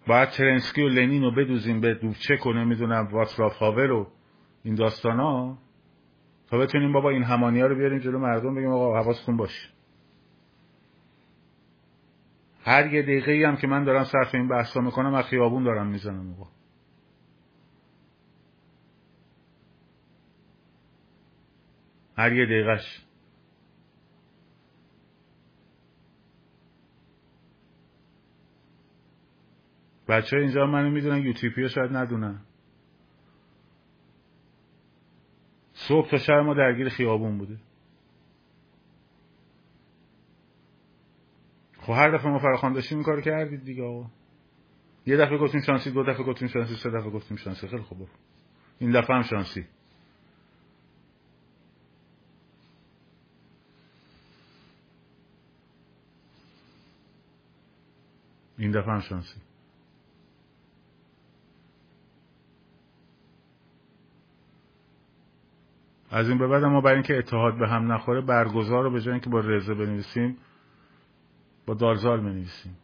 باید 0.06 0.28
ترنسکی 0.28 0.82
و 0.82 0.88
لنین 0.88 1.22
رو 1.22 1.30
بدوزیم 1.30 1.80
به 1.80 1.94
دوچک 1.94 2.46
و 2.46 2.52
نمی‌دونم 2.52 3.08
واتسلاف 3.12 3.56
هاور 3.56 3.90
و 3.92 4.06
این 4.62 4.74
داستان 4.74 5.20
ها 5.20 5.58
تا 6.50 6.58
بتونیم 6.58 6.92
بابا 6.92 7.10
این 7.10 7.22
همانی 7.22 7.60
ها 7.60 7.66
رو 7.66 7.76
بیاریم 7.76 7.98
جلو 7.98 8.18
مردم 8.18 8.54
بگیم 8.54 8.70
آقا 8.70 9.02
حواستون 9.02 9.36
باشه 9.36 9.68
هر 12.64 12.92
یه 12.94 13.02
دقیقه 13.02 13.32
ای 13.32 13.44
هم 13.44 13.56
که 13.56 13.66
من 13.66 13.84
دارم 13.84 14.04
صرف 14.04 14.34
این 14.34 14.48
بحثا 14.48 14.80
می‌کنم 14.80 15.14
از 15.14 15.24
خیابون 15.24 15.64
دارم 15.64 15.86
می‌زنم 15.86 16.30
آقا. 16.32 16.50
هر 22.18 22.32
یه 22.32 22.44
دقیقهش. 22.44 23.05
بچه 30.08 30.36
اینجا 30.36 30.66
منو 30.66 30.90
می‌دونن 30.90 31.22
یوتیوبی 31.22 31.62
ها 31.62 31.68
شاید 31.68 31.96
ندونن. 31.96 32.40
صبح 35.74 36.10
تا 36.10 36.18
شب 36.18 36.32
ما 36.32 36.54
درگیر 36.54 36.88
خیابون 36.88 37.38
بوده. 37.38 37.56
خب 41.80 41.92
هر 41.92 42.10
دفعه 42.10 42.30
ما 42.30 42.38
فراخوان 42.38 42.72
داشتیم 42.72 42.98
این 42.98 43.04
کار 43.04 43.20
کردید 43.20 43.64
دیگه 43.64 43.84
آقا. 43.84 44.10
یه 45.06 45.16
دفعه 45.16 45.38
گفتیم 45.38 45.60
شانسی 45.60 45.90
دو 45.90 46.02
دفعه 46.02 46.24
گفتیم 46.24 46.48
شانسی 46.48 46.74
سه 46.74 46.90
دفعه 46.90 47.10
گفتیم 47.10 47.36
شانسی. 47.36 47.68
خیلی 47.68 47.82
خوب 47.82 48.08
این 48.78 49.00
دفعه 49.00 49.16
هم 49.16 49.22
شانسی. 49.22 49.66
این 58.58 58.70
دفعه 58.70 58.92
هم 58.94 59.00
شانسی. 59.00 59.40
از 66.16 66.28
این 66.28 66.38
به 66.38 66.46
بعد 66.46 66.64
ما 66.64 66.80
برای 66.80 66.94
اینکه 66.94 67.18
اتحاد 67.18 67.58
به 67.58 67.68
هم 67.68 67.92
نخوره 67.92 68.20
برگزار 68.20 68.84
رو 68.84 68.90
به 68.90 69.00
جای 69.00 69.12
اینکه 69.12 69.30
با 69.30 69.40
رزه 69.40 69.74
بنویسیم 69.74 70.36
با 71.66 71.74
دارزال 71.74 72.20
بنویسیم. 72.20 72.78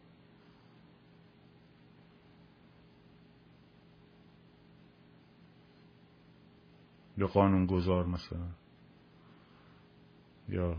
یا 7.17 7.27
قانون 7.27 7.65
گذار 7.65 8.05
مثلا. 8.05 8.47
یا 10.49 10.77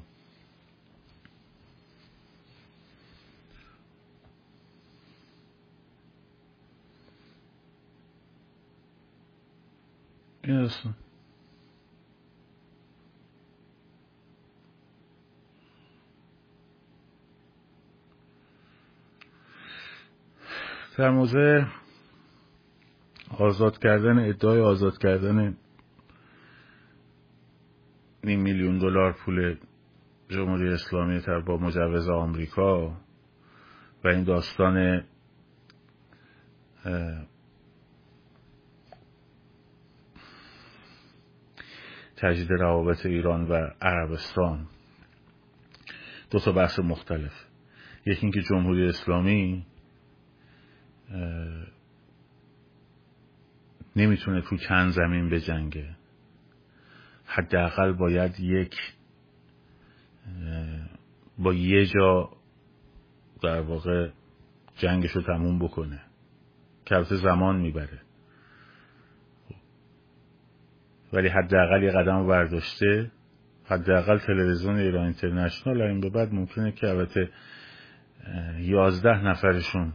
این 10.45 10.57
اصلا 10.57 11.04
در 20.99 21.11
موضع 21.11 21.65
آزاد 23.39 23.79
کردن 23.79 24.29
ادعای 24.29 24.61
آزاد 24.61 24.99
کردن 24.99 25.57
نیم 28.25 28.41
میلیون 28.41 28.79
دلار 28.79 29.13
پول 29.13 29.57
جمهوری 30.29 30.69
اسلامی 30.69 31.21
تر 31.21 31.41
با 31.41 31.57
مجوز 31.57 32.09
آمریکا 32.09 32.97
و 34.05 34.09
این 34.09 34.25
داستان 34.25 35.05
تجدید 42.17 42.51
روابط 42.51 43.07
ایران 43.07 43.49
و 43.49 43.71
عربستان. 43.81 44.67
دو 46.31 46.39
تا 46.39 46.53
بحث 46.53 46.79
مختلف. 46.79 47.33
یکی 48.07 48.21
اینکه 48.23 48.41
جمهوری 48.41 48.89
اسلامی 48.89 49.67
نمی‌تونه 53.97 54.41
تو 54.41 54.57
چند 54.57 54.91
زمین 54.91 55.31
بجنگه. 55.31 55.89
حداقل 57.27 57.93
باید 57.93 58.41
یک 58.41 58.77
با 61.39 61.55
یه 61.55 61.87
جا 61.87 62.31
در 63.43 63.61
واقع 63.61 64.11
جنگش 64.77 65.11
رو 65.11 65.23
تموم 65.23 65.59
بکنه 65.59 66.01
که 66.85 67.03
زمان 67.03 67.57
می‌بره. 67.57 68.01
ولی 71.13 71.29
حداقل 71.29 71.83
یه 71.83 71.91
قدم 71.91 72.27
برداشته 72.27 73.11
حداقل 73.65 74.19
تلویزیون 74.19 74.77
ایران 74.77 75.05
اینترنشنال 75.05 75.83
این 75.83 76.01
به 76.01 76.11
بعد 76.11 76.35
ممکنه 76.35 76.73
که 76.73 76.89
البته 76.89 77.31
یازده 78.59 79.25
نفرشون 79.25 79.93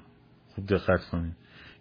خوب 0.59 0.67
دقت 0.67 1.09
کنید. 1.11 1.35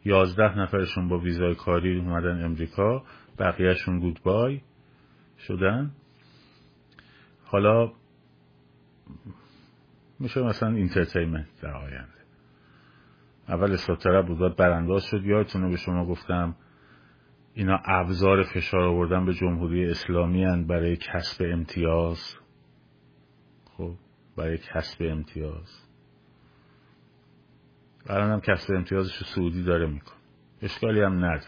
یازده 0.05 0.59
نفرشون 0.59 1.09
با 1.09 1.19
ویزای 1.19 1.55
کاری 1.55 1.99
اومدن 1.99 2.45
امریکا 2.45 3.05
بقیهشون 3.39 3.99
goodbye 3.99 4.61
شدن. 5.39 5.91
حالا 7.45 7.93
میشه 10.21 10.43
مثلا 10.43 10.69
entertainment 10.69 11.47
در 11.63 11.75
آینده. 11.75 12.19
اول 13.49 13.73
اصلاح 13.73 14.23
بود 14.23 14.57
برانداز 14.57 15.05
شد. 15.05 15.25
یادتونه 15.25 15.69
به 15.69 15.77
شما 15.77 16.07
گفتم 16.07 16.57
اینا 17.55 17.81
ابزار 17.85 18.43
فشار 18.43 18.81
آوردن 18.81 19.25
به 19.25 19.35
جمهوری 19.35 19.91
اسلامی 19.91 20.45
هن 20.45 20.67
برای 20.67 20.97
کسب 20.97 21.45
امتیاز؟ 21.53 22.37
خب 23.65 23.95
برای 24.37 24.59
کسب 24.59 25.03
امتیاز. 25.03 25.88
الان 28.09 28.31
هم 28.31 28.41
کسب 28.41 28.73
امتیازش 28.75 29.25
سعودی 29.35 29.63
داره 29.63 29.87
میکن 29.87 30.15
اشکالی 30.63 31.01
هم 31.01 31.25
نداره. 31.25 31.43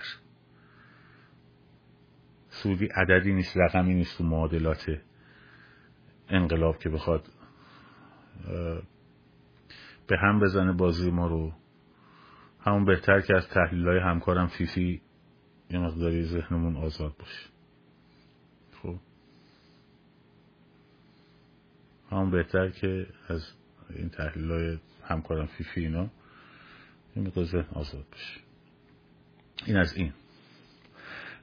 سعودی 2.49 2.87
عددی 2.87 3.33
نیست 3.33 3.57
رقمی 3.57 3.95
نیست 3.95 4.19
تو 4.19 4.25
معادلات 4.25 5.01
انقلاب 6.29 6.79
که 6.79 6.89
بخواد 6.89 7.29
به 10.07 10.19
هم 10.19 10.41
بزنه 10.41 10.73
بازی 10.73 11.11
ما 11.11 11.27
رو. 11.27 11.53
همون 12.61 12.85
بهتر 12.85 13.21
که 13.21 13.37
از 13.37 13.49
تحلیل 13.49 13.89
های 13.89 13.99
همکارم 13.99 14.47
فیفی 14.47 15.03
یه 15.71 15.79
مقداری 15.79 16.25
ذهنمون 16.25 16.77
آزاد 16.77 17.17
باشه. 17.19 17.47
خب. 18.83 18.97
هم 22.11 22.31
بهتر 22.31 22.69
که 22.69 23.07
از 23.29 23.53
این 23.91 24.09
تحلیل 24.09 24.51
های 24.51 24.79
همکارم 25.05 25.47
فیفی 25.47 25.81
اینا. 25.81 26.11
این 27.15 27.27
مقدار 27.27 27.67
آزاد 27.73 28.05
بشه. 28.13 28.41
این 29.67 29.77
از 29.77 29.97
این. 29.97 30.13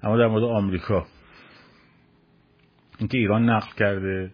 اما 0.03 0.17
در 0.17 0.27
مورد 0.27 0.43
آمریکا 0.43 1.05
اینکه 2.99 3.17
ایران 3.17 3.49
نقل 3.49 3.73
کرده 3.77 4.31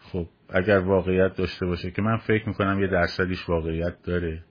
خب 0.00 0.26
اگر 0.48 0.78
واقعیت 0.78 1.36
داشته 1.36 1.66
باشه 1.66 1.90
که 1.90 2.02
من 2.02 2.16
فکر 2.16 2.48
می‌کنم 2.48 2.80
یه 2.80 2.86
درصدیش 2.86 3.48
واقعیت 3.48 4.02
داره 4.02 4.44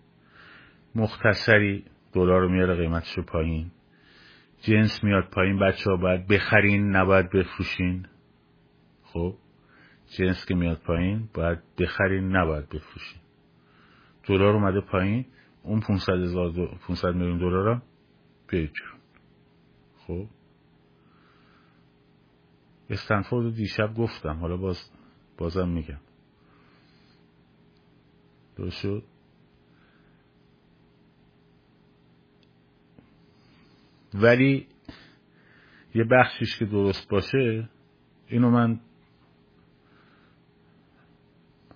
مختصری 0.95 1.85
دلار 2.13 2.41
رو 2.41 2.49
میاره 2.49 2.75
قیمتش 2.75 3.17
رو 3.17 3.23
پایین 3.23 3.71
جنس 4.61 5.03
میاد 5.03 5.23
پایین 5.23 5.59
بچه 5.59 5.89
ها 5.89 5.95
باید 5.95 6.27
بخرین 6.27 6.95
نباید 6.95 7.29
بفروشین. 7.29 8.05
خب 9.03 9.35
جنس 10.17 10.45
که 10.45 10.55
میاد 10.55 10.77
پایین 10.77 11.29
باید 11.33 11.59
بخرین 11.79 12.35
نباید 12.35 12.69
بفروشین. 12.69 13.21
دلار 14.27 14.53
اومده 14.53 14.81
پایین. 14.81 15.25
اون 15.63 15.79
500 15.79 16.13
هزار 16.13 16.77
500 16.87 17.15
میلیون 17.15 17.37
دلار 17.37 17.69
هم 17.69 17.81
بیجون 18.47 19.01
خب. 19.97 20.27
استنفورد 22.89 23.55
دیشب 23.55 23.93
گفتم. 23.97 24.39
حالا 24.39 24.57
باز 24.57 24.77
بازم 25.37 25.69
میگم. 25.69 25.99
درست 28.55 28.81
شد؟ 28.81 29.03
ولی 34.13 34.67
یه 35.95 36.03
بخشیش 36.03 36.59
که 36.59 36.65
درست 36.65 37.09
باشه 37.09 37.69
اینو 38.27 38.49
من 38.49 38.79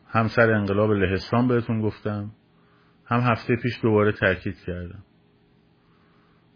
هم 0.08 0.28
سر 0.28 0.52
انقلاب 0.52 0.92
لهستان 0.92 1.48
بهتون 1.48 1.82
گفتم. 1.82 2.32
هم 3.06 3.20
هفته 3.20 3.56
پیش 3.56 3.80
دوباره 3.82 4.12
تاکید 4.12 4.58
کردم. 4.68 5.04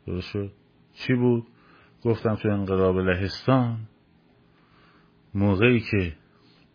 درست 0.07 0.29
شد؟ 0.29 0.51
چی 0.93 1.13
بود؟ 1.13 1.47
گفتم 2.03 2.35
تو 2.35 2.49
انقلاب 2.49 2.97
لهستان 2.97 3.77
موقعی 5.33 5.79
که 5.79 6.15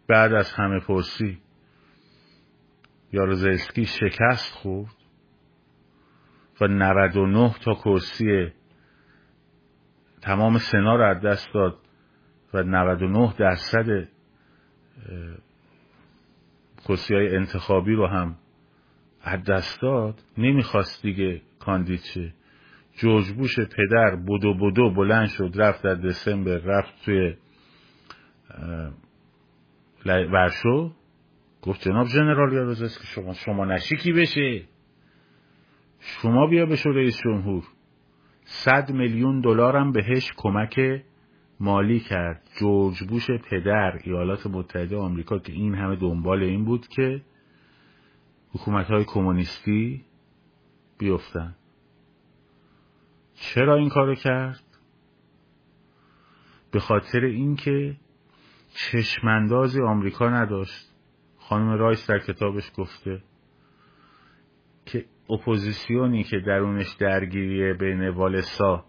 بعد 0.09 0.33
از 0.33 0.53
همه 0.53 0.81
پرسی 0.81 1.39
یاروزلسکی 3.13 3.85
شکست 3.85 4.55
خورد 4.55 4.95
و 6.61 6.67
99 6.67 7.55
تا 7.65 7.75
کرسی 7.75 8.53
تمام 10.23 10.59
سنا 10.59 10.97
رو 10.97 11.05
از 11.05 11.23
دست 11.23 11.55
داد 11.55 11.79
و 12.55 12.63
99 12.63 13.35
درصد 13.39 14.09
کرسی 16.89 17.15
های 17.15 17.37
انتخابی 17.37 17.95
رو 17.95 18.07
هم 18.07 18.37
از 19.25 19.45
دست 19.45 19.83
داد 19.83 20.23
نمی‌خواست 20.39 21.03
دیگه 21.03 21.43
کاندید 21.59 22.01
شه. 22.01 22.35
جورج 22.97 23.33
بوش 23.33 23.61
پدر 23.61 24.17
بدو 24.29 24.55
بدو 24.55 24.91
بلند 24.91 25.29
شد 25.29 25.53
رفت 25.55 25.83
در 25.83 25.95
دسامبر 25.95 26.59
رفت 26.59 27.05
توی 27.05 27.35
ورشو. 30.07 30.93
گفت 31.63 31.83
جناب 31.83 32.07
جنرال 32.07 32.53
یاروزس 32.53 32.99
که 32.99 33.07
شما 33.07 33.33
شما 33.33 33.65
نشی 33.65 33.97
کی 33.97 34.13
بشه. 34.13 34.63
شما 36.01 36.47
بیا 36.47 36.67
بشو 36.67 36.91
رئیس 36.91 37.21
جمهور. 37.25 37.65
صد 38.45 38.91
میلیون 38.91 39.41
دلارم 39.41 39.93
بهش 39.93 40.33
کمک 40.37 40.81
مالی 41.61 42.01
کرد. 42.01 42.49
جورج 42.59 43.03
بوش 43.09 43.31
پدر 43.31 43.99
ایالات 44.05 44.47
متحده 44.47 44.97
آمریکا 44.97 45.39
که 45.39 45.53
این 45.53 45.75
همه 45.75 45.97
دنبال 45.97 46.43
این 46.43 46.65
بود 46.65 46.89
که 46.89 47.23
حکومت 48.55 48.87
های 48.87 49.05
کمونیستی 49.05 50.05
بیفتن. 50.99 51.55
چرا 53.35 53.75
این 53.75 53.89
کارو 53.89 54.15
کرد؟ 54.15 54.63
به 56.71 56.81
خاطر 56.81 57.21
اینکه 57.21 57.97
چشماندازی 58.75 59.83
آمریکا 59.83 60.31
نداشت. 60.31 60.95
خانم 61.39 61.71
رایس 61.71 62.11
در 62.11 62.19
کتابش 62.19 62.73
گفته 62.77 63.23
که 64.87 65.05
اپوزیسیونی 65.31 66.25
که 66.25 66.39
درونش 66.39 66.93
درگیری 66.93 67.73
بین 67.73 68.09
والسا 68.09 68.85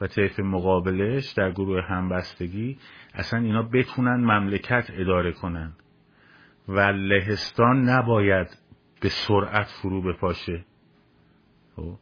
و 0.00 0.06
طیف 0.06 0.40
مقابلش 0.40 1.32
در 1.32 1.52
گروه 1.52 1.82
همبستگی 1.82 2.78
اصلا 3.14 3.40
اینا 3.40 3.62
بتونن 3.62 4.16
مملکت 4.16 4.90
اداره 4.92 5.32
کنن 5.32 5.72
و 6.68 6.80
لهستان 6.80 7.88
نباید 7.88 8.61
به 9.02 9.08
سرعت 9.08 9.66
فرو 9.82 10.02
بپاشه. 10.02 10.64
خب؟ 11.76 11.98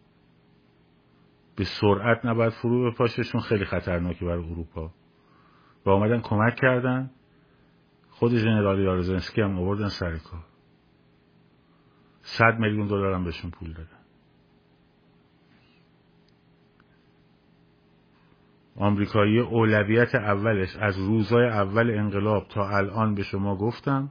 به 1.56 1.64
سرعت 1.64 2.24
نباید 2.24 2.52
فرو 2.52 2.90
بپاشه 2.90 3.24
چون 3.24 3.40
خیلی 3.40 3.64
خطرناکی 3.64 4.24
برای 4.24 4.50
اروپا. 4.50 4.90
و 5.86 5.90
آمدن 5.90 6.20
کمک 6.20 6.54
کردن. 6.56 7.10
خود 8.10 8.34
جنرال 8.34 8.80
یارزنسکی 8.80 9.40
هم 9.40 9.58
آوردن 9.58 9.88
سر 9.88 10.18
کار. 10.18 10.44
صد 12.22 12.58
میلیون 12.58 12.86
دلار 12.86 13.14
هم 13.14 13.24
بهشون 13.24 13.50
پول 13.50 13.72
دادن. 13.72 14.00
آمریکایی 18.76 19.38
اولویت 19.38 20.14
اولش 20.14 20.76
از 20.76 20.98
روزای 20.98 21.46
اول 21.46 21.90
انقلاب 21.90 22.48
تا 22.48 22.68
الان 22.68 23.14
به 23.14 23.22
شما 23.22 23.56
گفتم 23.56 24.10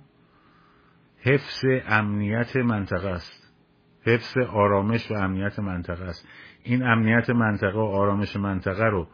حفظ 1.22 1.66
امنیت 1.88 2.56
منطقه 2.56 3.10
است. 3.10 3.54
حفظ 4.02 4.38
آرامش 4.38 5.12
و 5.12 5.14
امنیت 5.14 5.60
منطقه 5.60 6.04
است. 6.04 6.28
این 6.64 6.84
امنیت 6.84 7.30
منطقه 7.30 7.78
و 7.78 7.82
آرامش 7.82 8.36
منطقه 8.36 8.86
رو 8.86 9.08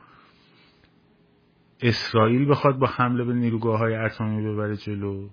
اسرائیل 1.82 2.50
بخواد 2.50 2.80
با 2.80 2.88
حمله 2.88 3.24
به 3.24 3.34
نیروگاه 3.34 3.80
های 3.80 3.96
اتمی 3.96 4.48
ببره 4.48 4.78
جلو 4.78 5.30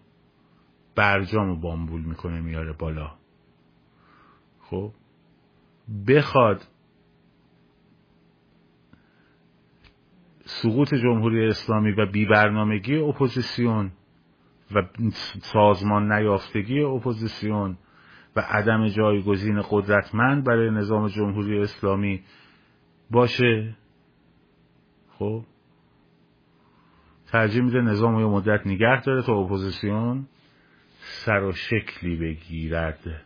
برجام 0.94 1.50
و 1.50 1.56
بامبول 1.56 2.02
می‌کنه 2.02 2.40
میاره 2.40 2.72
بالا. 2.72 3.10
خب؟ 4.60 4.92
بخواد 6.08 6.62
سقوط 10.44 10.94
جمهوری 10.94 11.46
اسلامی 11.46 11.92
و 11.92 12.06
بیبرنامگی 12.06 12.96
اپوزیسیون 12.96 13.92
و 14.74 14.82
سازمان 15.42 16.12
نیافتگی 16.12 16.80
اپوزیسیون 16.80 17.78
و 18.36 18.40
عدم 18.40 18.88
جایگزین 18.88 19.62
قدرتمند 19.70 20.44
برای 20.44 20.70
نظام 20.70 21.08
جمهوری 21.08 21.58
اسلامی 21.58 22.22
باشه. 23.10 23.76
خب. 25.18 25.44
ترجیح 27.26 27.62
میده 27.62 27.80
نظام 27.80 28.20
یه 28.20 28.26
مدت 28.26 28.66
نگه 28.66 29.00
داره 29.00 29.22
تا 29.22 29.34
اپوزیسیون 29.34 30.26
سر 30.98 31.42
و 31.42 31.52
شکلی 31.52 32.16
بگیرد. 32.16 33.24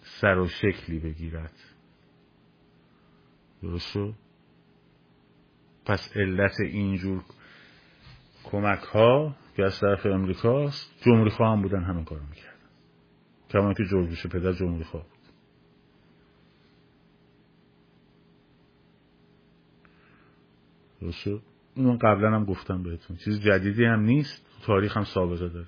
سر 0.00 0.38
و 0.38 0.48
شکلی 0.48 0.98
بگیرد. 0.98 1.54
درست 3.62 3.98
پس 5.84 6.16
علت 6.16 6.60
اینجور 6.60 7.22
کمک 8.44 8.82
ها 8.82 9.34
که 9.56 9.64
از 9.64 9.80
طرف 9.80 10.06
امریکاست 10.06 11.02
جمهوری 11.02 11.30
خواه 11.30 11.56
هم 11.56 11.62
بودن 11.62 11.82
همین 11.82 12.04
کارو 12.04 12.22
می‌کردن. 12.30 12.56
کما 13.50 13.74
که 13.74 13.84
جورج 13.84 14.26
پدر 14.26 14.52
جمهوری 14.52 14.84
خواه 14.84 15.02
بود. 15.02 15.12
درست 21.00 21.42
اون 21.76 21.98
قبلا 21.98 22.30
هم 22.30 22.44
گفتم 22.44 22.82
بهتون. 22.82 23.16
چیز 23.16 23.40
جدیدی 23.40 23.84
هم 23.84 24.00
نیست 24.00 24.44
تو 24.44 24.66
تاریخ 24.66 24.96
هم 24.96 25.04
سابقه 25.04 25.48
داره. 25.48 25.66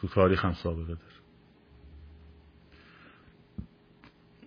تو 0.00 0.08
تاریخ 0.08 0.44
هم 0.44 0.52
سابقه 0.52 0.94
داره. 0.94 1.14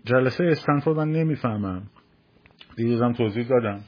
جلسه 0.03 0.43
استنفورد 0.43 0.97
من 0.97 1.11
نمی‌فهمم. 1.11 1.89
دیروزم 2.75 3.13
توضیح 3.13 3.47
دادم. 3.47 3.83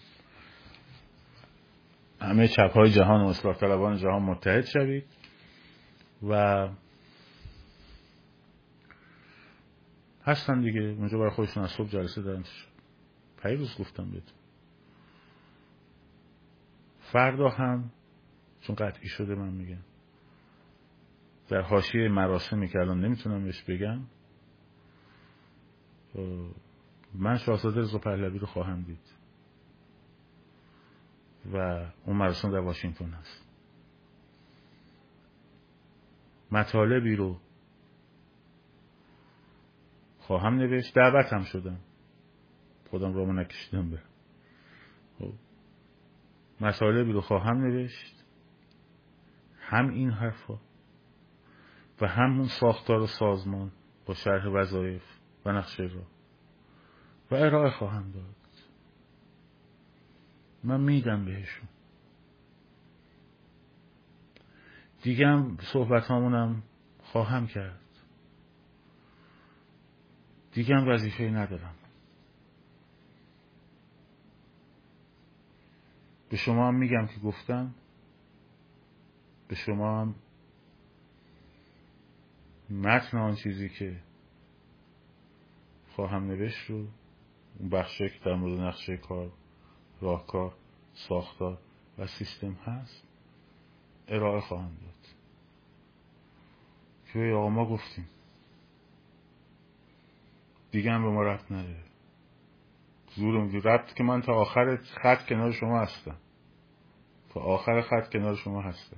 همه 2.21 2.47
چپ 2.47 2.71
های 2.73 2.91
جهان 2.91 3.21
و 3.21 3.27
اصلاح 3.27 3.55
طلبان 3.57 3.97
جهان 3.97 4.23
متحد 4.23 4.65
شوید. 4.65 5.05
و 6.29 6.67
هستن 10.25 10.61
دیگه. 10.61 10.81
اونجا 10.81 11.17
برای 11.17 11.31
خودشون 11.31 11.63
از 11.63 11.69
صبح 11.71 11.89
جلسه 11.89 12.21
دارن. 12.21 12.43
پیروز 13.43 13.77
گفتم 13.79 14.05
بهتون. 14.05 14.37
فردا 16.99 17.49
هم 17.49 17.91
چون 18.61 18.75
قطعی 18.75 19.07
شده 19.07 19.35
من 19.35 19.49
میگم. 19.49 19.81
در 21.49 21.61
حاشیه 21.61 22.09
مراسمی 22.09 22.67
که 22.67 22.79
الان 22.79 23.05
نمی‌تونم 23.05 23.43
بهش 23.43 23.63
بگم. 23.63 24.01
من 27.13 27.37
شاهزاده 27.37 27.79
رضا 27.79 27.97
پهلوی 27.97 28.39
رو 28.39 28.47
خواهم 28.47 28.81
دید. 28.81 29.18
و 31.53 31.57
اون 32.05 32.17
مراسم 32.17 32.51
در 32.51 32.59
واشنگتن 32.59 33.09
هست 33.09 33.45
مطالبی 36.51 37.15
رو 37.15 37.39
خواهم 40.19 40.55
نوشت. 40.55 40.95
دعوت 40.95 41.33
هم 41.33 41.43
شدم. 41.43 41.79
خودم 42.89 43.13
رامو 43.13 43.33
نکشیدم 43.33 43.89
به 43.89 44.01
خب. 45.19 45.33
مطالبی 46.61 47.11
رو 47.11 47.21
خواهم 47.21 47.57
نوشت. 47.57 48.25
هم 49.59 49.89
این 49.89 50.11
حرفا 50.11 50.59
و 52.01 52.07
همون 52.07 52.47
ساختار 52.59 53.07
سازمان 53.07 53.71
با 54.05 54.13
شرح 54.13 54.47
وظایف 54.47 55.03
و 55.45 55.51
نقشه 55.51 55.83
را. 55.83 56.03
و 57.31 57.35
ارائه 57.35 57.71
خواهم 57.71 58.11
داد. 58.11 58.38
من 60.63 60.81
میدم 60.81 61.25
بهشون. 61.25 61.67
دیگه 65.03 65.27
هم 65.27 65.57
صحبت 65.73 66.03
همونم 66.03 66.63
خواهم 67.03 67.47
کرد. 67.47 67.79
دیگه 70.51 70.75
هم 70.75 70.87
وظیفه 70.87 71.23
ندارم. 71.23 71.75
به 76.29 76.37
شما 76.37 76.67
هم 76.67 76.75
میگم 76.75 77.07
که 77.07 77.19
گفتم. 77.19 77.75
به 79.47 79.55
شما 79.55 80.01
هم 80.01 80.15
متن 82.69 83.17
آن 83.17 83.35
چیزی 83.35 83.69
که 83.69 84.01
خواهم 85.95 86.27
نوشت 86.27 86.69
رو 86.69 86.87
اون 87.59 87.69
بخشه 87.69 88.09
که 88.09 88.19
در 88.25 88.35
مورد 88.35 88.59
نقشه 88.59 88.97
کار 88.97 89.31
راهکار 90.01 90.53
ساختار 90.93 91.57
و 91.97 92.07
سیستم 92.07 92.53
هست 92.53 93.03
ارائه 94.07 94.41
خواهم 94.41 94.77
داد. 94.81 95.15
که 97.13 97.19
آقا 97.19 97.49
ما 97.49 97.65
گفتیم. 97.65 98.07
دیگه 100.71 100.91
هم 100.91 101.03
به 101.03 101.09
ما 101.09 101.23
رفت 101.23 101.51
نداره. 101.51 101.83
زورم 103.15 103.61
رفت 103.63 103.95
که 103.95 104.03
من 104.03 104.21
تا 104.21 104.33
آخر 104.33 104.75
خط 104.75 105.25
کنار 105.29 105.51
شما 105.51 105.79
هستم. 105.79 106.17
تا 107.29 107.39
آخر 107.39 107.81
خط 107.81 108.13
کنار 108.13 108.35
شما 108.35 108.61
هستم. 108.61 108.97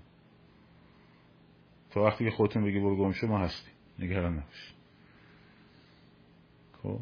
تا 1.89 2.03
وقتی 2.03 2.25
که 2.25 2.31
خودتون 2.31 2.63
بگی 2.63 2.79
برو 2.79 2.95
گم 2.97 3.27
ما 3.27 3.39
هستیم. 3.39 3.73
نگران 3.99 4.33
نباشید 4.33 4.75
خب؟ 6.83 6.99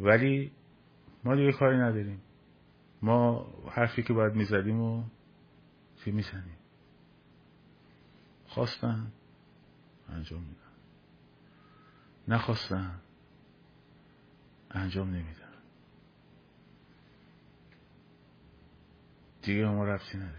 ولی 0.00 0.52
ما 1.24 1.34
دیگه 1.34 1.52
کاری 1.52 1.76
نداریم. 1.76 2.22
ما 3.02 3.46
حرفی 3.70 4.02
که 4.02 4.12
باید 4.12 4.34
می‌زدیم 4.34 4.80
و 4.80 5.04
چی 6.04 6.10
می‌زنیم؟ 6.10 6.56
خواستن 8.48 9.12
انجام 10.08 10.42
میدن. 10.42 10.58
نخواستن 12.28 13.00
انجام 14.70 15.10
نمیدن. 15.10 15.48
دیگه 19.42 19.66
ما 19.66 19.84
رفتی 19.84 20.18
نداره. 20.18 20.38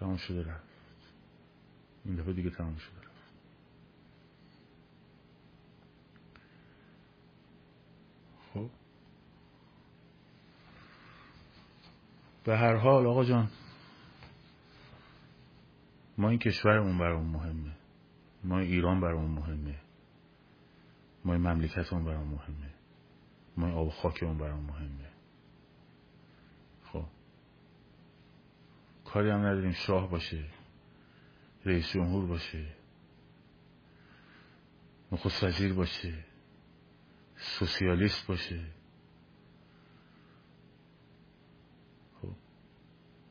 تمام 0.00 0.16
شده 0.16 0.42
رفت. 0.42 0.68
این 2.04 2.16
دفعه 2.16 2.32
دیگه 2.32 2.50
تمام 2.50 2.76
شده 2.76 3.07
به 12.48 12.56
هر 12.56 12.76
حال 12.76 13.06
آقا 13.06 13.24
جان 13.24 13.50
ما 16.18 16.28
این 16.28 16.38
کشورمون 16.38 16.98
برامون 16.98 17.30
مهمه. 17.30 17.72
ما 18.44 18.58
ایران 18.58 19.00
برامون 19.00 19.30
مهمه. 19.30 19.78
ما 21.24 21.32
این 21.32 21.42
مملکتمون 21.42 22.04
برامون 22.04 22.28
مهمه. 22.28 22.70
ما 23.56 23.66
این 23.66 23.74
آب 23.74 23.88
خاکمون 23.88 24.38
برامون 24.38 24.66
مهمه. 24.66 25.10
خب. 26.84 27.04
کاری 29.04 29.30
هم 29.30 29.46
نداریم. 29.46 29.72
شاه 29.72 30.10
باشه. 30.10 30.44
رئیس 31.64 31.92
جمهور 31.92 32.26
باشه. 32.26 32.66
نخست 35.12 35.44
وزیر 35.44 35.72
باشه. 35.72 36.24
سوسیالیست 37.36 38.26
باشه. 38.26 38.77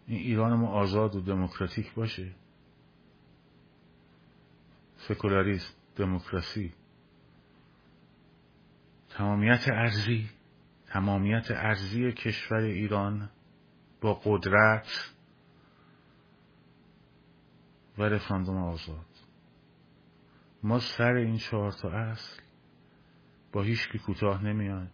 این 0.08 0.20
ایران 0.20 0.54
ما 0.54 0.68
آزاد 0.68 1.16
و 1.16 1.22
دموکراتیک 1.22 1.94
باشه. 1.94 2.32
سکولاریسم 4.98 5.74
دموکراسی. 5.96 6.74
تمامیت 9.10 9.68
ارزی 9.68 10.30
تمامیت 10.88 11.52
ارزی 11.52 12.12
کشور 12.12 12.58
ایران 12.58 13.30
با 14.02 14.14
قدرت 14.14 15.14
و 17.98 18.04
رفراندوم 18.04 18.58
آزاد. 18.58 19.06
ما 20.64 20.80
سر 20.80 21.14
این 21.14 21.38
چهار 21.38 21.72
تا 21.72 21.90
اصل 21.90 22.42
با 23.52 23.62
هیچ 23.62 23.90
کوتاه 24.06 24.44
نمیاد. 24.44 24.88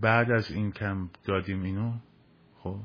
بعد 0.00 0.30
از 0.30 0.50
این 0.50 0.72
کم 0.72 1.10
دادیم 1.24 1.62
اینو 1.62 1.92
خب؟ 2.58 2.80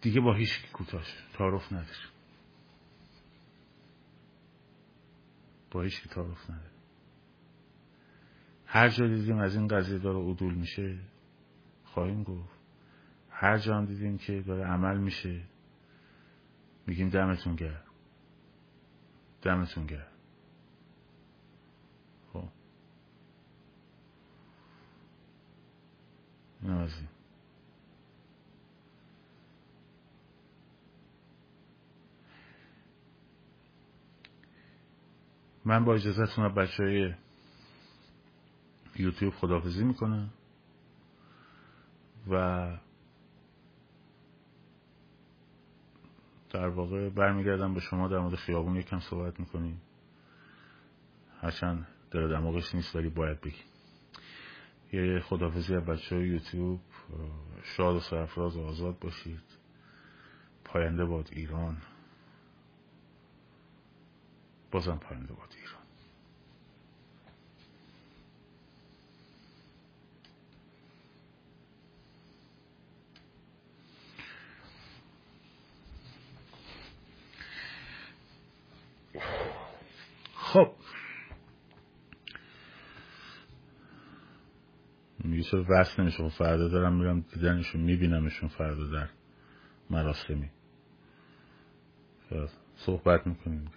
دیگه 0.00 0.20
با 0.20 0.34
هیچ 0.34 0.62
کی 0.62 0.68
کوتاه 0.72 1.02
تعارف 1.32 1.72
نداریم 1.72 2.10
با 5.70 5.82
هیچ 5.82 6.08
تعارف 6.08 6.50
نداریم 6.50 6.78
هر 8.66 8.88
جا 8.88 9.06
دیدیم 9.06 9.38
از 9.38 9.54
این 9.54 9.68
قضیه 9.68 9.98
داره 9.98 10.18
عدول 10.18 10.54
میشه 10.54 10.98
خواهیم 11.84 12.22
گفت. 12.22 12.58
هر 13.30 13.58
جا 13.58 13.76
هم 13.76 13.84
دیدیم 13.84 14.18
که 14.18 14.40
داره 14.40 14.64
عمل 14.64 14.98
میشه 14.98 15.42
میگیم 16.86 17.08
دمتون 17.08 17.54
گرم. 17.54 17.82
دمتون 19.42 19.86
گرم. 19.86 20.12
خب. 22.32 22.48
این. 26.62 27.08
من 35.68 35.84
با 35.84 35.94
اجازتون 35.94 36.54
بچه 36.54 36.82
های 36.82 37.14
یوتیوب 38.96 39.34
خدافزی 39.34 39.84
می‌کنم 39.84 40.30
و 42.30 42.78
در 46.50 46.68
واقع 46.68 47.08
برمیگردم 47.08 47.74
به 47.74 47.80
شما 47.80 48.08
در 48.08 48.18
مورد 48.18 48.34
خیابون 48.34 48.76
یکم 48.76 49.00
صحبت 49.00 49.40
می‌کنیم. 49.40 49.80
هرچند 51.40 51.86
در 52.10 52.26
دماغش 52.26 52.74
نیست 52.74 52.96
ولی 52.96 53.08
باید 53.08 53.40
بگی 53.40 53.62
یه 54.92 55.20
خدافزی 55.20 55.74
از 55.74 55.84
بچه 55.84 56.16
های 56.16 56.28
یوتیوب. 56.28 56.80
شاد 57.62 57.96
و 57.96 58.00
سرفراز 58.00 58.56
و 58.56 58.62
آزاد 58.62 58.98
باشید. 58.98 59.42
پاینده 60.64 61.04
باد 61.04 61.28
ایران. 61.32 61.76
بازم 64.70 64.96
پاینده 64.96 65.32
باد 65.32 65.54
ایران 65.56 65.82
خب. 80.34 80.72
میگه 85.24 85.58
وصل 85.58 86.02
نمیشه 86.02 86.16
خب 86.16 86.28
فردا 86.28 86.68
دارم 86.68 86.94
میرم 86.94 87.20
دیدنشون 87.20 87.80
میبینمشون 87.80 88.48
فردا 88.48 88.86
در 88.86 89.08
مراسمی. 89.90 90.50
صحبت 92.76 93.26
می‌کنیم. 93.26 93.70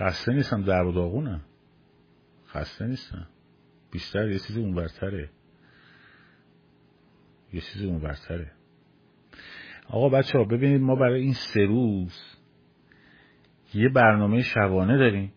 خسته 0.00 0.32
نیستم 0.32 0.62
در 0.62 0.82
و 0.82 0.92
داغونم. 0.92 1.40
خسته 2.48 2.86
نیستم. 2.86 3.26
بیشتر 3.90 4.28
یه 4.28 4.38
چیزی 4.38 4.60
اونورتره 4.60 5.30
یه 7.52 7.60
چیزی 7.60 7.86
اونورتره 7.86 8.52
آقا 9.88 10.08
بچه 10.08 10.38
ها 10.38 10.44
ببینید 10.44 10.80
ما 10.80 10.96
برای 10.96 11.20
این 11.20 11.32
سه 11.32 11.60
روز 11.60 12.36
یه 13.74 13.88
برنامه 13.88 14.42
شبانه 14.42 14.98
داریم 14.98 15.32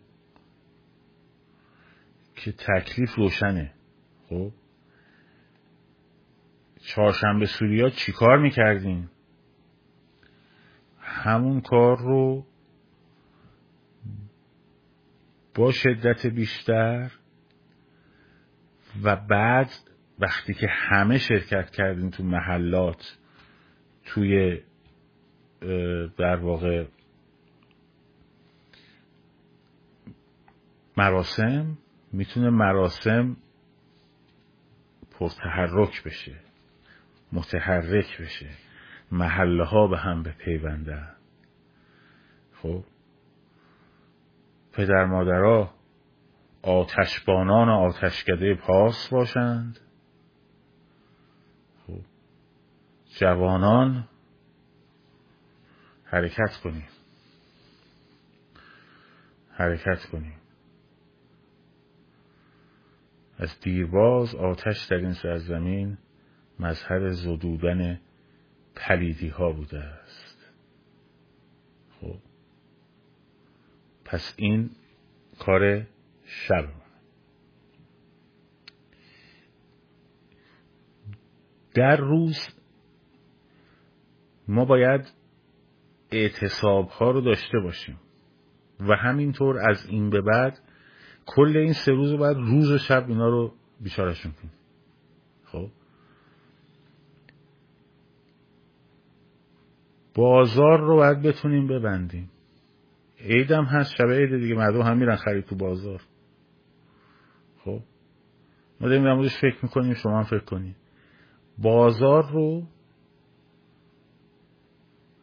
که 2.36 2.52
تکلیف 2.52 3.14
روشنه. 3.14 3.72
خب؟ 4.28 4.52
چهارشنبه 6.80 7.46
سوریا 7.46 7.90
چیکار 7.90 8.38
می‌کردیم؟ 8.38 9.10
همون 11.00 11.60
کار 11.60 11.98
رو 11.98 12.46
با 15.54 15.72
شدت 15.72 16.26
بیشتر 16.26 17.10
و 19.02 19.16
بعد 19.16 19.70
وقتی 20.18 20.54
که 20.54 20.66
همه 20.70 21.18
شرکت 21.18 21.70
کردیم 21.70 22.10
تو 22.10 22.22
محلات 22.22 23.18
توی 24.04 24.62
در 26.18 26.36
واقع 26.36 26.86
مراسم 30.96 31.78
می‌تونه 32.12 32.50
مراسم 32.50 33.36
پرتحرک 35.10 36.02
بشه 36.02 36.36
متحرک 37.32 38.20
بشه. 38.20 38.50
محله 39.12 39.64
ها 39.64 39.86
به 39.86 39.98
هم 39.98 40.22
بپیونده 40.22 41.08
خب؟ 42.62 42.84
پدر 44.76 45.04
مادرها 45.04 45.74
آتشبانان 46.62 47.68
آتشکده 47.68 48.54
پاس 48.54 49.08
باشند. 49.08 49.80
خب 51.86 52.00
جوانان 53.18 54.08
حرکت 56.04 56.56
کنیم. 56.64 56.88
حرکت 59.50 60.04
کنیم. 60.04 60.40
از 63.38 63.60
دیرباز 63.60 64.34
آتش 64.34 64.84
در 64.84 64.96
این 64.96 65.12
سرزمین 65.12 65.98
مظهر 66.60 67.10
زدودن 67.10 68.00
پلیدی 68.76 69.28
ها 69.28 69.52
بوده 69.52 69.78
است 69.78 70.52
خب 72.00 72.18
پس 74.14 74.34
این 74.36 74.70
کار 75.38 75.86
شب. 76.24 76.68
در 81.74 81.96
روز 81.96 82.48
ما 84.48 84.64
باید 84.64 85.12
اعتصاب 86.10 86.88
ها 86.88 87.10
رو 87.10 87.20
داشته 87.20 87.58
باشیم 87.58 88.00
و 88.80 88.96
همینطور 88.96 89.70
از 89.70 89.86
این 89.86 90.10
به 90.10 90.20
بعد 90.20 90.58
کل 91.26 91.56
این 91.56 91.72
سه 91.72 91.92
روز 91.92 92.12
باید 92.12 92.36
روز 92.36 92.70
و 92.70 92.78
شب 92.78 93.04
اینا 93.08 93.28
رو 93.28 93.54
بیچارشون 93.80 94.32
کنیم. 94.32 94.52
خب؟ 95.44 95.70
بازار 100.14 100.80
رو 100.80 100.96
باید 100.96 101.22
بتونیم 101.22 101.66
ببندیم. 101.66 102.30
عیدم 103.24 103.64
هست 103.64 103.94
شب 103.98 104.10
عید 104.10 104.36
دیگه 104.40 104.54
مردم 104.54 104.82
هم 104.82 104.98
میرن 104.98 105.16
خرید 105.16 105.44
تو 105.44 105.56
بازار. 105.56 106.00
خب؟ 107.64 107.80
ما 108.80 108.88
داریم 108.88 109.04
در 109.04 109.14
موردش 109.14 109.36
فکر 109.40 109.56
می‌کنیم 109.62 109.94
شما 109.94 110.18
هم 110.18 110.24
فکر 110.24 110.44
کنیم 110.44 110.76
بازار 111.58 112.32
رو 112.32 112.66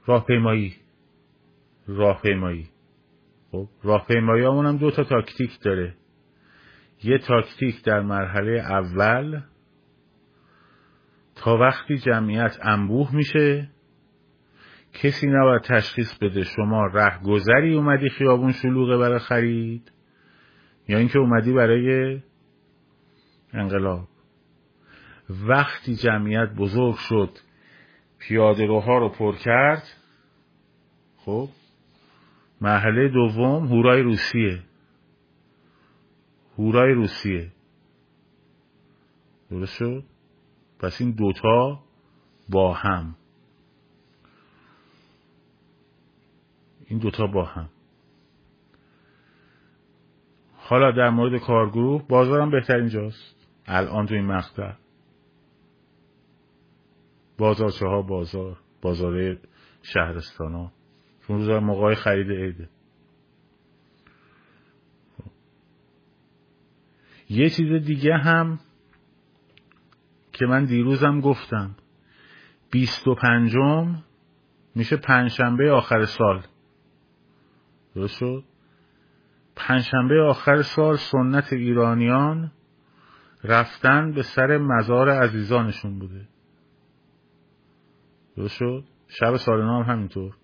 راهپیمایی. 0.06 0.76
راهپیمایی. 1.88 2.70
خب؟ 3.52 3.68
راهپیمایی 3.84 4.44
همون 4.44 4.66
هم 4.66 4.78
دو 4.78 4.92
تا 4.92 5.04
تاکتیک 5.04 5.60
داره. 5.62 5.96
یه 7.04 7.18
تاکتیک 7.18 7.84
در 7.84 8.02
مرحله 8.02 8.52
اول 8.52 9.42
تا 11.36 11.58
وقتی 11.58 11.98
جمعیت 11.98 12.58
انبوه 12.62 13.16
میشه 13.16 13.70
کسی 14.94 15.28
نباید 15.28 15.62
تشخیص 15.62 16.18
بده 16.18 16.44
شما 16.44 16.86
رهگذری 16.86 17.74
اومدی 17.74 18.10
خیابون 18.10 18.52
شلوغه 18.52 18.98
برای 18.98 19.20
خرید 19.20 19.92
یا 20.88 20.98
اینکه 20.98 21.20
اومدی 21.20 21.54
برای 21.54 22.20
انقلاب. 23.54 24.08
وقتی 25.30 25.96
جمعیت 25.96 26.50
بزرگ 26.58 26.96
شد 26.96 27.30
پیاده 28.20 28.66
روها 28.66 28.98
رو 28.98 29.10
پر 29.10 29.36
کرد 29.36 29.84
خب 31.18 31.50
مرحله 32.62 33.10
دوم 33.10 33.68
هورای 33.68 34.02
روسیه. 34.02 34.64
هورای 36.58 36.94
روسیه. 36.94 37.52
درست 39.50 39.74
شد؟ 39.74 40.04
پس 40.80 41.02
این 41.02 41.12
دوتا 41.12 41.80
با 42.50 42.74
هم. 42.74 43.16
این 46.92 47.00
دوتا 47.00 47.28
با 47.28 47.46
هم. 47.46 47.70
حالا 50.56 50.92
در 50.92 51.10
مورد 51.10 51.42
کارگروه 51.42 52.08
بازارم 52.08 52.52
بهترین 52.52 52.88
جاست 52.88 53.48
الان 53.66 54.06
تو 54.06 54.14
این 54.14 54.26
مقطع. 54.26 54.74
بازارچه 57.38 57.88
ها 57.88 58.02
بازار 58.02 58.58
بازار 58.82 59.38
شهرستان 59.82 60.54
ها 60.54 60.72
چون 61.28 61.38
روز 61.38 61.50
موقع 61.50 61.94
خرید 61.94 62.32
عیده. 62.32 62.70
یه 67.30 67.50
چیز 67.50 67.86
دیگه 67.86 68.18
هم 68.18 68.60
که 70.34 70.46
من 70.46 70.66
دیروزم 70.66 71.20
گفتم. 71.20 71.76
بیست 72.72 73.08
و 73.08 73.16
پنجم 73.16 74.04
میشه 74.76 74.98
پنجشنبه 74.98 75.72
آخر 75.72 76.06
سال. 76.06 76.42
درست 77.96 78.18
شد؟ 78.18 78.44
پنجشنبه 79.56 80.22
آخر 80.22 80.62
سال 80.62 80.96
سنت 80.96 81.54
ایرانیان 81.54 82.52
رفتن 83.44 84.12
به 84.12 84.22
سر 84.22 84.58
مزار 84.58 85.10
عزیزانشون 85.10 86.00
بوده. 86.00 86.28
درست 88.38 88.56
شد؟ 88.56 88.84
شب 89.08 89.36
سال 89.36 89.66
نام 89.66 89.84
همینطور. 89.84 90.36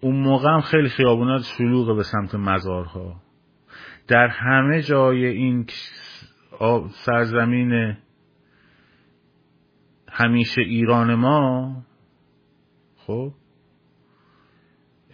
اون 0.00 0.16
موقع 0.16 0.48
هم 0.48 0.60
خیلی 0.60 0.88
خیابونات 0.88 1.42
شلوغه 1.42 1.94
به 1.94 2.02
سمت 2.02 2.34
مزارها. 2.34 3.22
در 4.08 4.28
همه 4.28 4.82
جای 4.82 5.26
این 5.26 5.66
سرزمین 6.90 7.96
همیشه 10.08 10.60
ایران 10.60 11.14
ما 11.14 11.76
خب؟ 13.06 13.32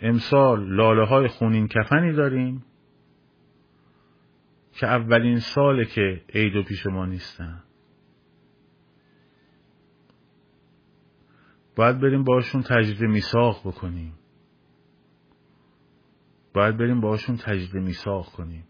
امسال 0.02 0.74
لاله 0.74 1.06
های 1.06 1.28
خونین 1.28 1.68
کفنی 1.68 2.12
داریم 2.12 2.64
که 4.72 4.86
اولین 4.86 5.38
ساله 5.38 5.84
که 5.84 6.22
عید 6.34 6.56
و 6.56 6.62
پیش 6.62 6.86
ما 6.86 7.06
نیستن. 7.06 7.62
باید 11.76 12.00
بریم 12.00 12.24
باشون 12.24 12.62
تجدید 12.62 13.00
میساق 13.00 13.60
بکنیم. 13.68 14.12
باید 16.54 16.76
بریم 16.76 17.00
باشون 17.00 17.36
تجدید 17.36 17.74
میساق 17.82 18.26
کنیم. 18.26 18.64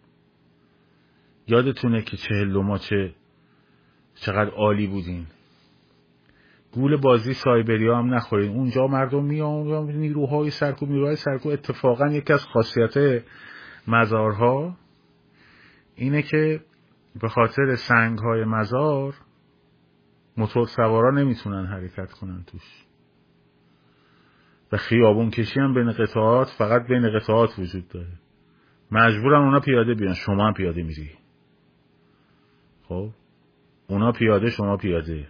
یادتونه 1.47 2.03
که 2.03 2.17
چهل 2.17 2.63
ما 2.63 2.79
چه 2.79 3.15
چقدر 4.15 4.51
عالی 4.51 4.87
بودیم. 4.87 5.27
گول 6.73 6.97
بازی 6.97 7.33
سایبری 7.33 7.89
هم 7.89 8.15
نخورین 8.15 8.57
اونجا 8.57 8.87
مردم 8.87 9.25
میان 9.25 9.87
نیروهای 9.91 10.51
سرکو 10.51 10.87
نیروهای 10.87 11.17
سرکو 11.17 11.49
اتفاقا 11.49 12.07
یکی 12.07 12.33
از 12.33 12.45
خاصیت 12.45 13.23
مزارها 13.89 14.77
اینه 15.95 16.23
که 16.23 16.61
به 17.21 17.29
خاطر 17.29 17.75
سنگ 17.75 18.19
های 18.19 18.45
مزار 18.45 19.15
موتور 20.37 20.67
سوارا 20.67 21.11
نمی‌تونن 21.11 21.67
حرکت 21.67 22.13
کنن 22.13 22.45
توش. 22.47 22.85
و 24.73 24.77
خیابون 24.77 25.31
کشی 25.31 25.61
هم 25.61 25.75
بین 25.75 25.93
قطعات 25.93 26.49
فقط 26.49 26.87
بین 26.87 27.19
قطعات 27.19 27.59
وجود 27.59 27.89
داره. 27.89 28.13
مجبورن 28.91 29.45
اونا 29.45 29.61
پیاده 29.61 29.95
بیان. 29.95 30.15
شما 30.15 30.47
هم 30.47 30.53
پیاده 30.53 30.83
میری. 30.83 31.11
خب؟ 32.83 33.11
اونا 33.87 34.13
پیاده 34.13 34.51
شما 34.51 34.77
پیاده. 34.77 35.29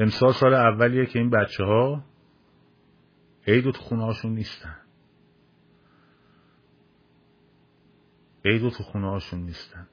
امسال 0.00 0.32
سال 0.32 0.54
اولیه 0.54 1.06
که 1.06 1.18
این 1.18 1.30
بچه 1.30 1.64
ها 1.64 2.04
عید 3.46 3.64
تو 3.64 3.82
خونه 3.82 4.04
هاشون 4.04 4.32
نیستن. 4.32 4.76
عید 8.44 8.68
تو 8.68 8.82
خونه 8.82 9.10
هاشون 9.10 9.40
نیستن. 9.40 9.88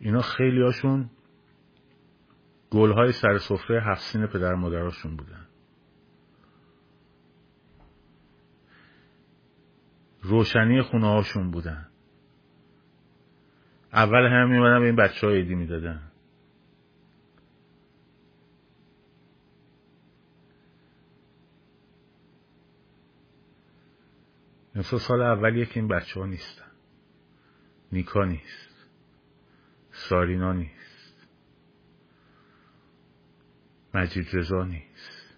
اینا 0.00 0.20
خیلی 0.20 0.62
هاشون 0.62 1.10
گلهای 2.70 3.12
سر 3.12 3.38
سفره 3.38 3.82
هفت 3.82 4.16
پدر 4.16 4.54
مادراشون 4.54 5.16
بودن. 5.16 5.46
روشنی 10.22 10.82
خونه 10.82 11.06
هاشون 11.06 11.50
بودن. 11.50 11.88
اول 13.92 14.26
هم 14.26 14.50
میمدن 14.50 14.80
به 14.80 14.86
این 14.86 14.96
بچه 14.96 15.26
ها 15.26 15.32
ایدی 15.32 15.54
می‌دادن. 15.54 16.12
مثل 24.76 24.98
سال 24.98 25.22
اولیه 25.22 25.66
که 25.66 25.80
این 25.80 25.88
بچه 25.88 26.20
ها 26.20 26.26
نیستن. 26.26 26.70
نیکا 27.92 28.24
نیست. 28.24 28.88
سارینا 29.90 30.52
نیست. 30.52 31.28
مجید 33.94 34.26
رضا 34.32 34.64
نیست. 34.64 35.36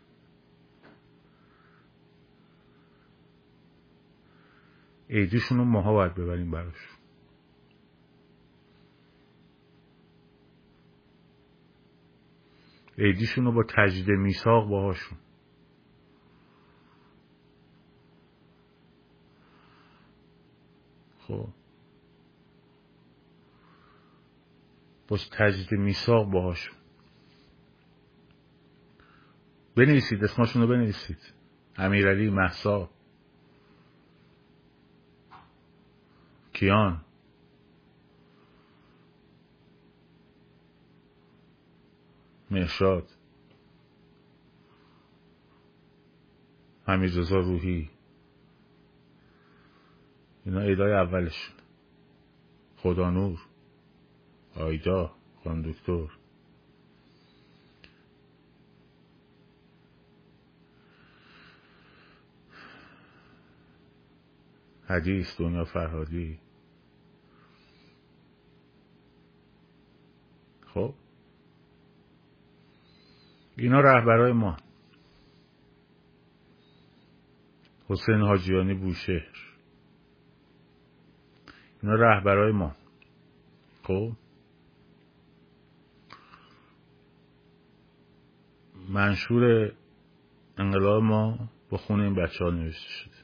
عیدیشون 5.10 5.58
رو 5.58 5.64
ماها 5.64 5.92
باید 5.92 6.14
ببریم 6.14 6.50
براش 6.50 6.88
عیدیشون 12.98 13.44
رو 13.44 13.52
با 13.52 13.64
تجدید 13.76 14.08
میثاق 14.08 14.68
باهاشون. 14.68 15.18
خب. 21.28 21.48
با 25.08 25.18
تجدید 25.38 25.78
میثاق 25.78 26.30
باهاشون. 26.30 26.76
بنویسید 29.76 30.24
اسمشون 30.24 30.62
رو 30.62 30.68
بنویسید. 30.68 31.34
امیرعلی 31.76 32.30
محسا. 32.30 32.90
کیان. 36.52 37.04
مرشاد 42.50 43.08
حمید 46.86 47.10
روحی. 47.16 47.97
اینا 50.44 50.60
ایدای 50.60 50.92
اولشون. 50.92 51.54
خدا 52.76 53.10
نور 53.10 53.38
آیدا 54.54 55.12
کاندکتور 55.44 56.18
حدیث 64.88 65.40
دنیا 65.40 65.64
فرهادی. 65.64 66.38
خب. 70.74 70.94
اینا 73.56 73.80
رهبرای 73.80 74.32
ما. 74.32 74.56
حسین 77.88 78.20
حاجیانی 78.20 78.74
بوشهر. 78.74 79.47
اینا 81.82 81.94
رهبرای 81.94 82.52
ما. 82.52 82.76
خب؟ 83.82 84.12
منشور 88.88 89.72
انقلاب 90.58 91.02
ما 91.02 91.48
با 91.70 91.78
خون 91.78 92.00
این 92.00 92.14
بچه 92.14 92.44
ها 92.44 92.50
نوشته 92.50 92.88
شده. 92.88 93.14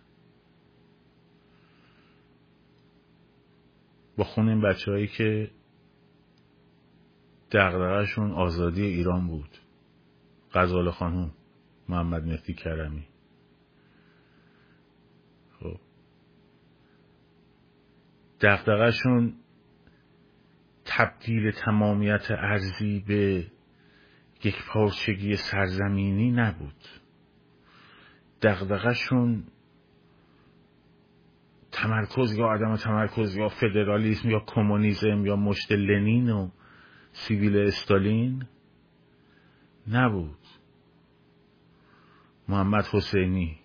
با 4.17 4.25
خون 4.25 4.49
این 4.49 4.61
بچه 4.61 4.91
هایی 4.91 5.07
که 5.07 5.51
دقدقهشون 7.53 8.33
آزادی 8.33 8.83
ایران 8.83 9.27
بود. 9.27 9.59
غزال 10.55 10.91
خانوم 10.91 11.31
محمد 11.89 12.25
مهدی 12.25 12.55
کرمی 12.55 13.07
خب 15.61 15.81
دقدقهشون 18.45 19.35
تبدیل 20.85 21.51
تمامیت 21.51 22.31
ارزی 22.31 23.05
به 23.09 23.47
یک 24.45 24.67
پارچگی 24.67 25.37
سرزمینی 25.37 26.31
نبود. 26.31 26.85
دقدقهشون 28.43 29.45
تمرکز 31.73 32.35
یا 32.39 32.47
عدم 32.53 32.77
تمرکز 32.77 33.37
یا 33.37 33.49
فدرالیسم 33.49 34.31
یا 34.31 34.41
کمونیسم 34.41 35.27
یا 35.27 35.37
مشت 35.37 35.73
لنین 35.73 36.31
و 36.31 36.51
سیویل 37.13 37.57
استالین 37.57 38.47
نبود. 39.89 40.39
محمد 42.49 42.85
حسینی 42.85 43.59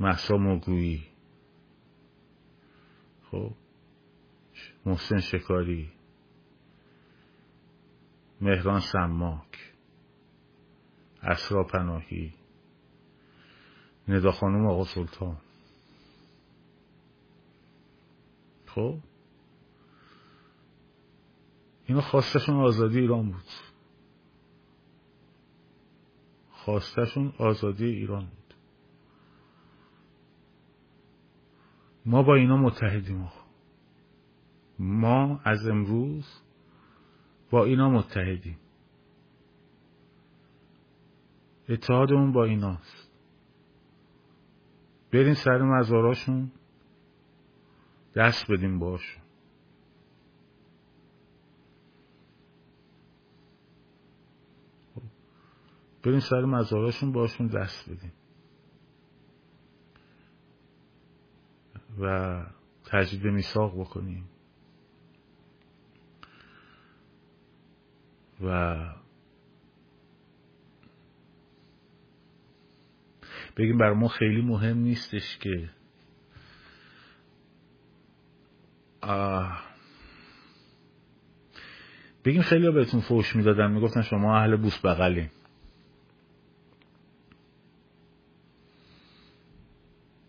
محسا 0.00 0.36
مگویی 0.36 1.09
خب. 3.30 3.52
محسن 4.86 5.20
شکاری. 5.20 5.92
مهران 8.40 8.80
سماک. 8.80 9.74
اسرا 11.22 11.64
پناهی. 11.64 12.34
ندا 14.08 14.30
خانم 14.32 14.66
آقا 14.66 14.84
سلطان. 14.84 15.36
خب. 18.66 18.98
اینا 21.86 22.00
خواستشون 22.00 22.56
آزادی 22.56 22.98
ایران 22.98 23.30
بود. 23.30 23.50
خواستشون 26.50 27.32
آزادی 27.38 27.84
ایران 27.84 28.26
بود. 28.26 28.39
ما 32.10 32.22
با 32.22 32.34
اینا 32.34 32.56
متحدیم 32.56 33.28
ما 34.78 35.40
از 35.44 35.68
امروز 35.68 36.42
با 37.50 37.64
اینا 37.64 37.90
متحدیم. 37.90 38.58
اتحادمون 41.68 42.32
با 42.32 42.44
ایناست. 42.44 43.10
برین 45.12 45.34
سر 45.34 45.58
مزاراشون 45.58 46.52
دست 48.14 48.52
بدیم 48.52 48.78
باشون 48.78 49.22
بریم 56.02 56.20
سر 56.20 56.44
مزاراشون 56.44 57.12
باشون 57.12 57.46
دست 57.46 57.90
بدیم 57.90 58.12
و 61.98 62.36
تجدید 62.84 63.24
میثاق 63.24 63.80
بکنیم. 63.80 64.28
و 68.44 68.76
بگیم 73.56 73.78
بر 73.78 73.92
ما 73.92 74.08
خیلی 74.08 74.42
مهم 74.42 74.78
نیستش 74.78 75.38
که 75.38 75.70
بگیم 82.24 82.42
خیلی 82.42 82.70
بهتون 82.70 83.00
فوش 83.00 83.36
می‌دادن 83.36 83.70
می‌گفتن 83.70 84.02
شما 84.02 84.38
اهل 84.38 84.56
بوس 84.56 84.78
بغلیم 84.78 85.30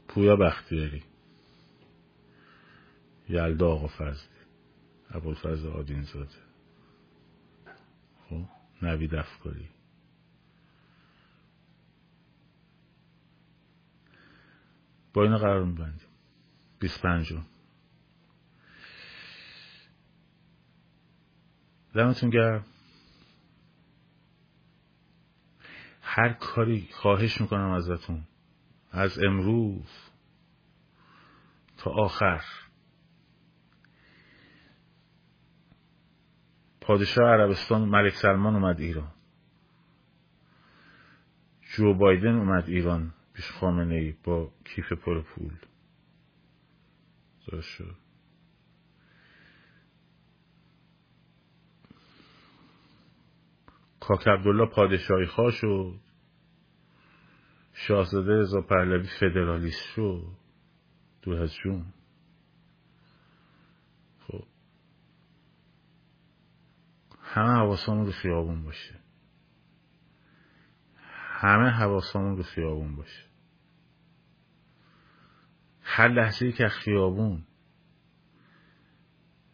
پویا 0.08 0.36
بختیاری. 0.36 1.04
یلدا 3.32 3.68
آقا 3.68 3.88
فضلی 3.88 4.30
ابوالفضل 5.12 5.68
آدین 5.70 6.02
زاده 6.02 6.36
خب 8.30 8.46
نوید 8.82 9.16
افکاری. 9.16 9.70
با 15.14 15.24
اینا 15.24 15.38
قرار 15.38 15.64
میبندیم. 15.64 16.08
بیست 16.80 17.02
پنجم 17.02 17.46
دمتون 21.96 22.30
گرم. 22.30 22.66
هر 26.02 26.34
کاری 26.34 26.90
خواهش 26.92 27.42
می‌کنم 27.42 27.72
ازتون. 27.72 28.24
از 28.92 29.20
امروز 29.24 29.90
تا 31.78 31.92
آخر. 31.92 32.44
پادشاه 36.82 37.30
عربستان 37.30 37.90
ملک 37.90 38.14
سلمان 38.14 38.56
اومد 38.56 38.80
ایران. 38.80 39.12
جو 41.62 41.94
بایدن 41.94 42.36
اومد 42.36 42.70
ایران 42.70 43.14
پیش 43.34 43.52
خامنه 43.52 43.96
ای 43.96 44.12
با 44.24 44.52
کیف 44.66 44.94
پر 44.94 45.22
پول. 45.22 45.54
شد. 47.62 47.96
کاک 54.00 54.28
عبدالله 54.28 54.66
پادشاهی 54.66 55.26
خواه 55.26 55.52
شد. 55.52 56.00
شاهزاده 57.74 58.32
رضا 58.32 58.62
پهلوی 58.62 59.08
فدرالیست 59.20 59.86
شد. 59.96 60.28
دو 61.22 61.32
از 61.32 61.54
جون 61.54 61.94
خب 64.28 64.44
همه 67.34 67.50
حواسمون 67.50 68.06
رو 68.06 68.12
خیابون 68.12 68.64
باشه. 68.64 69.00
همه 71.42 71.70
حواسمون 71.70 72.38
رو 72.38 72.44
خیابون 72.44 72.96
باشه. 72.96 73.26
هر 75.82 76.08
لحظه 76.08 76.52
که 76.52 76.68
خیابون 76.68 77.44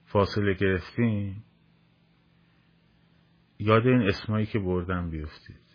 فاصله 0.05 0.53
گرفتیم 0.53 1.43
یاد 3.59 3.87
این 3.87 4.01
اسمایی 4.01 4.45
که 4.45 4.59
بردم 4.59 5.09
بیفتید. 5.09 5.67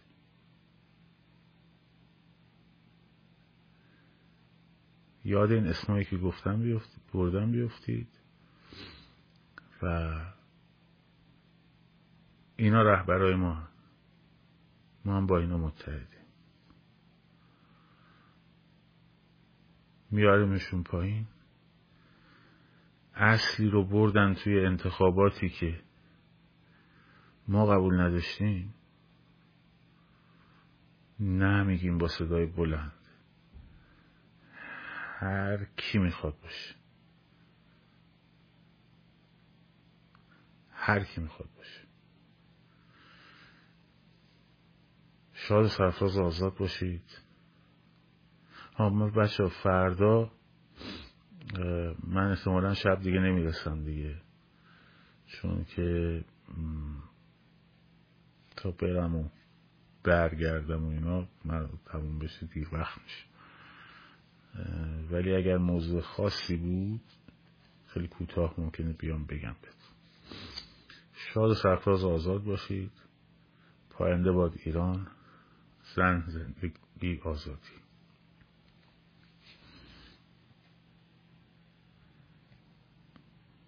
یاد 5.24 5.52
این 5.52 5.66
اسمایی 5.66 6.04
که 6.04 6.16
گفتم 6.16 6.62
بیفتید 6.62 7.02
بردم 7.14 7.52
بیفتید. 7.52 8.08
و 9.82 10.16
اینا 12.62 12.82
رهبرای 12.82 13.34
ما. 13.34 13.68
ما 15.04 15.16
هم 15.16 15.26
با 15.26 15.38
اینا 15.38 15.58
متحدیم. 15.58 16.26
میاریمشون 20.10 20.82
پایین. 20.82 21.26
اصلی 23.14 23.70
رو 23.70 23.84
بردن 23.84 24.34
توی 24.34 24.66
انتخاباتی 24.66 25.48
که 25.48 25.82
ما 27.48 27.66
قبول 27.66 28.00
نداشتیم. 28.00 28.74
نه 31.20 31.62
میگیم 31.62 31.98
با 31.98 32.08
صدای 32.08 32.46
بلند. 32.46 32.92
هر 35.18 35.64
کی 35.76 35.98
می‌خواد 35.98 36.40
باشه. 36.40 36.74
هر 40.70 41.04
کی 41.04 41.20
می‌خواد 41.20 41.48
باشه. 41.56 41.81
شاد 45.48 45.66
سرفراز 45.66 46.18
آزاد 46.18 46.54
باشید. 46.54 47.18
ها 48.74 48.88
ما 48.88 49.10
بچه 49.10 49.48
فردا 49.62 50.30
من 52.04 52.30
احتمالا 52.30 52.74
شب 52.74 53.00
دیگه 53.02 53.18
نمی‌رسم 53.18 53.84
دیگه. 53.84 54.16
چون 55.26 55.64
که 55.64 56.24
تا 58.56 58.70
برم 58.70 59.16
و 59.16 59.28
برگردم 60.04 60.84
و 60.84 60.88
اینا 60.88 61.28
من 61.44 61.68
تموم 61.86 62.18
بشه 62.18 62.46
دیر 62.46 62.68
وقت 62.72 62.98
میشه. 63.02 63.24
ولی 65.10 65.34
اگر 65.34 65.56
موضوع 65.56 66.00
خاصی 66.00 66.56
بود 66.56 67.00
خیلی 67.86 68.08
کوتاه 68.08 68.54
ممکنه 68.58 68.92
بیام 68.92 69.24
بگم 69.24 69.56
بهت 69.62 69.76
شاد 71.14 71.54
سرفراز 71.54 72.04
آزاد 72.04 72.44
باشید. 72.44 72.92
پاینده 73.90 74.32
باد 74.32 74.54
ایران. 74.64 75.06
زن 75.96 76.24
زندگی 76.28 77.20
آزادی. 77.24 77.81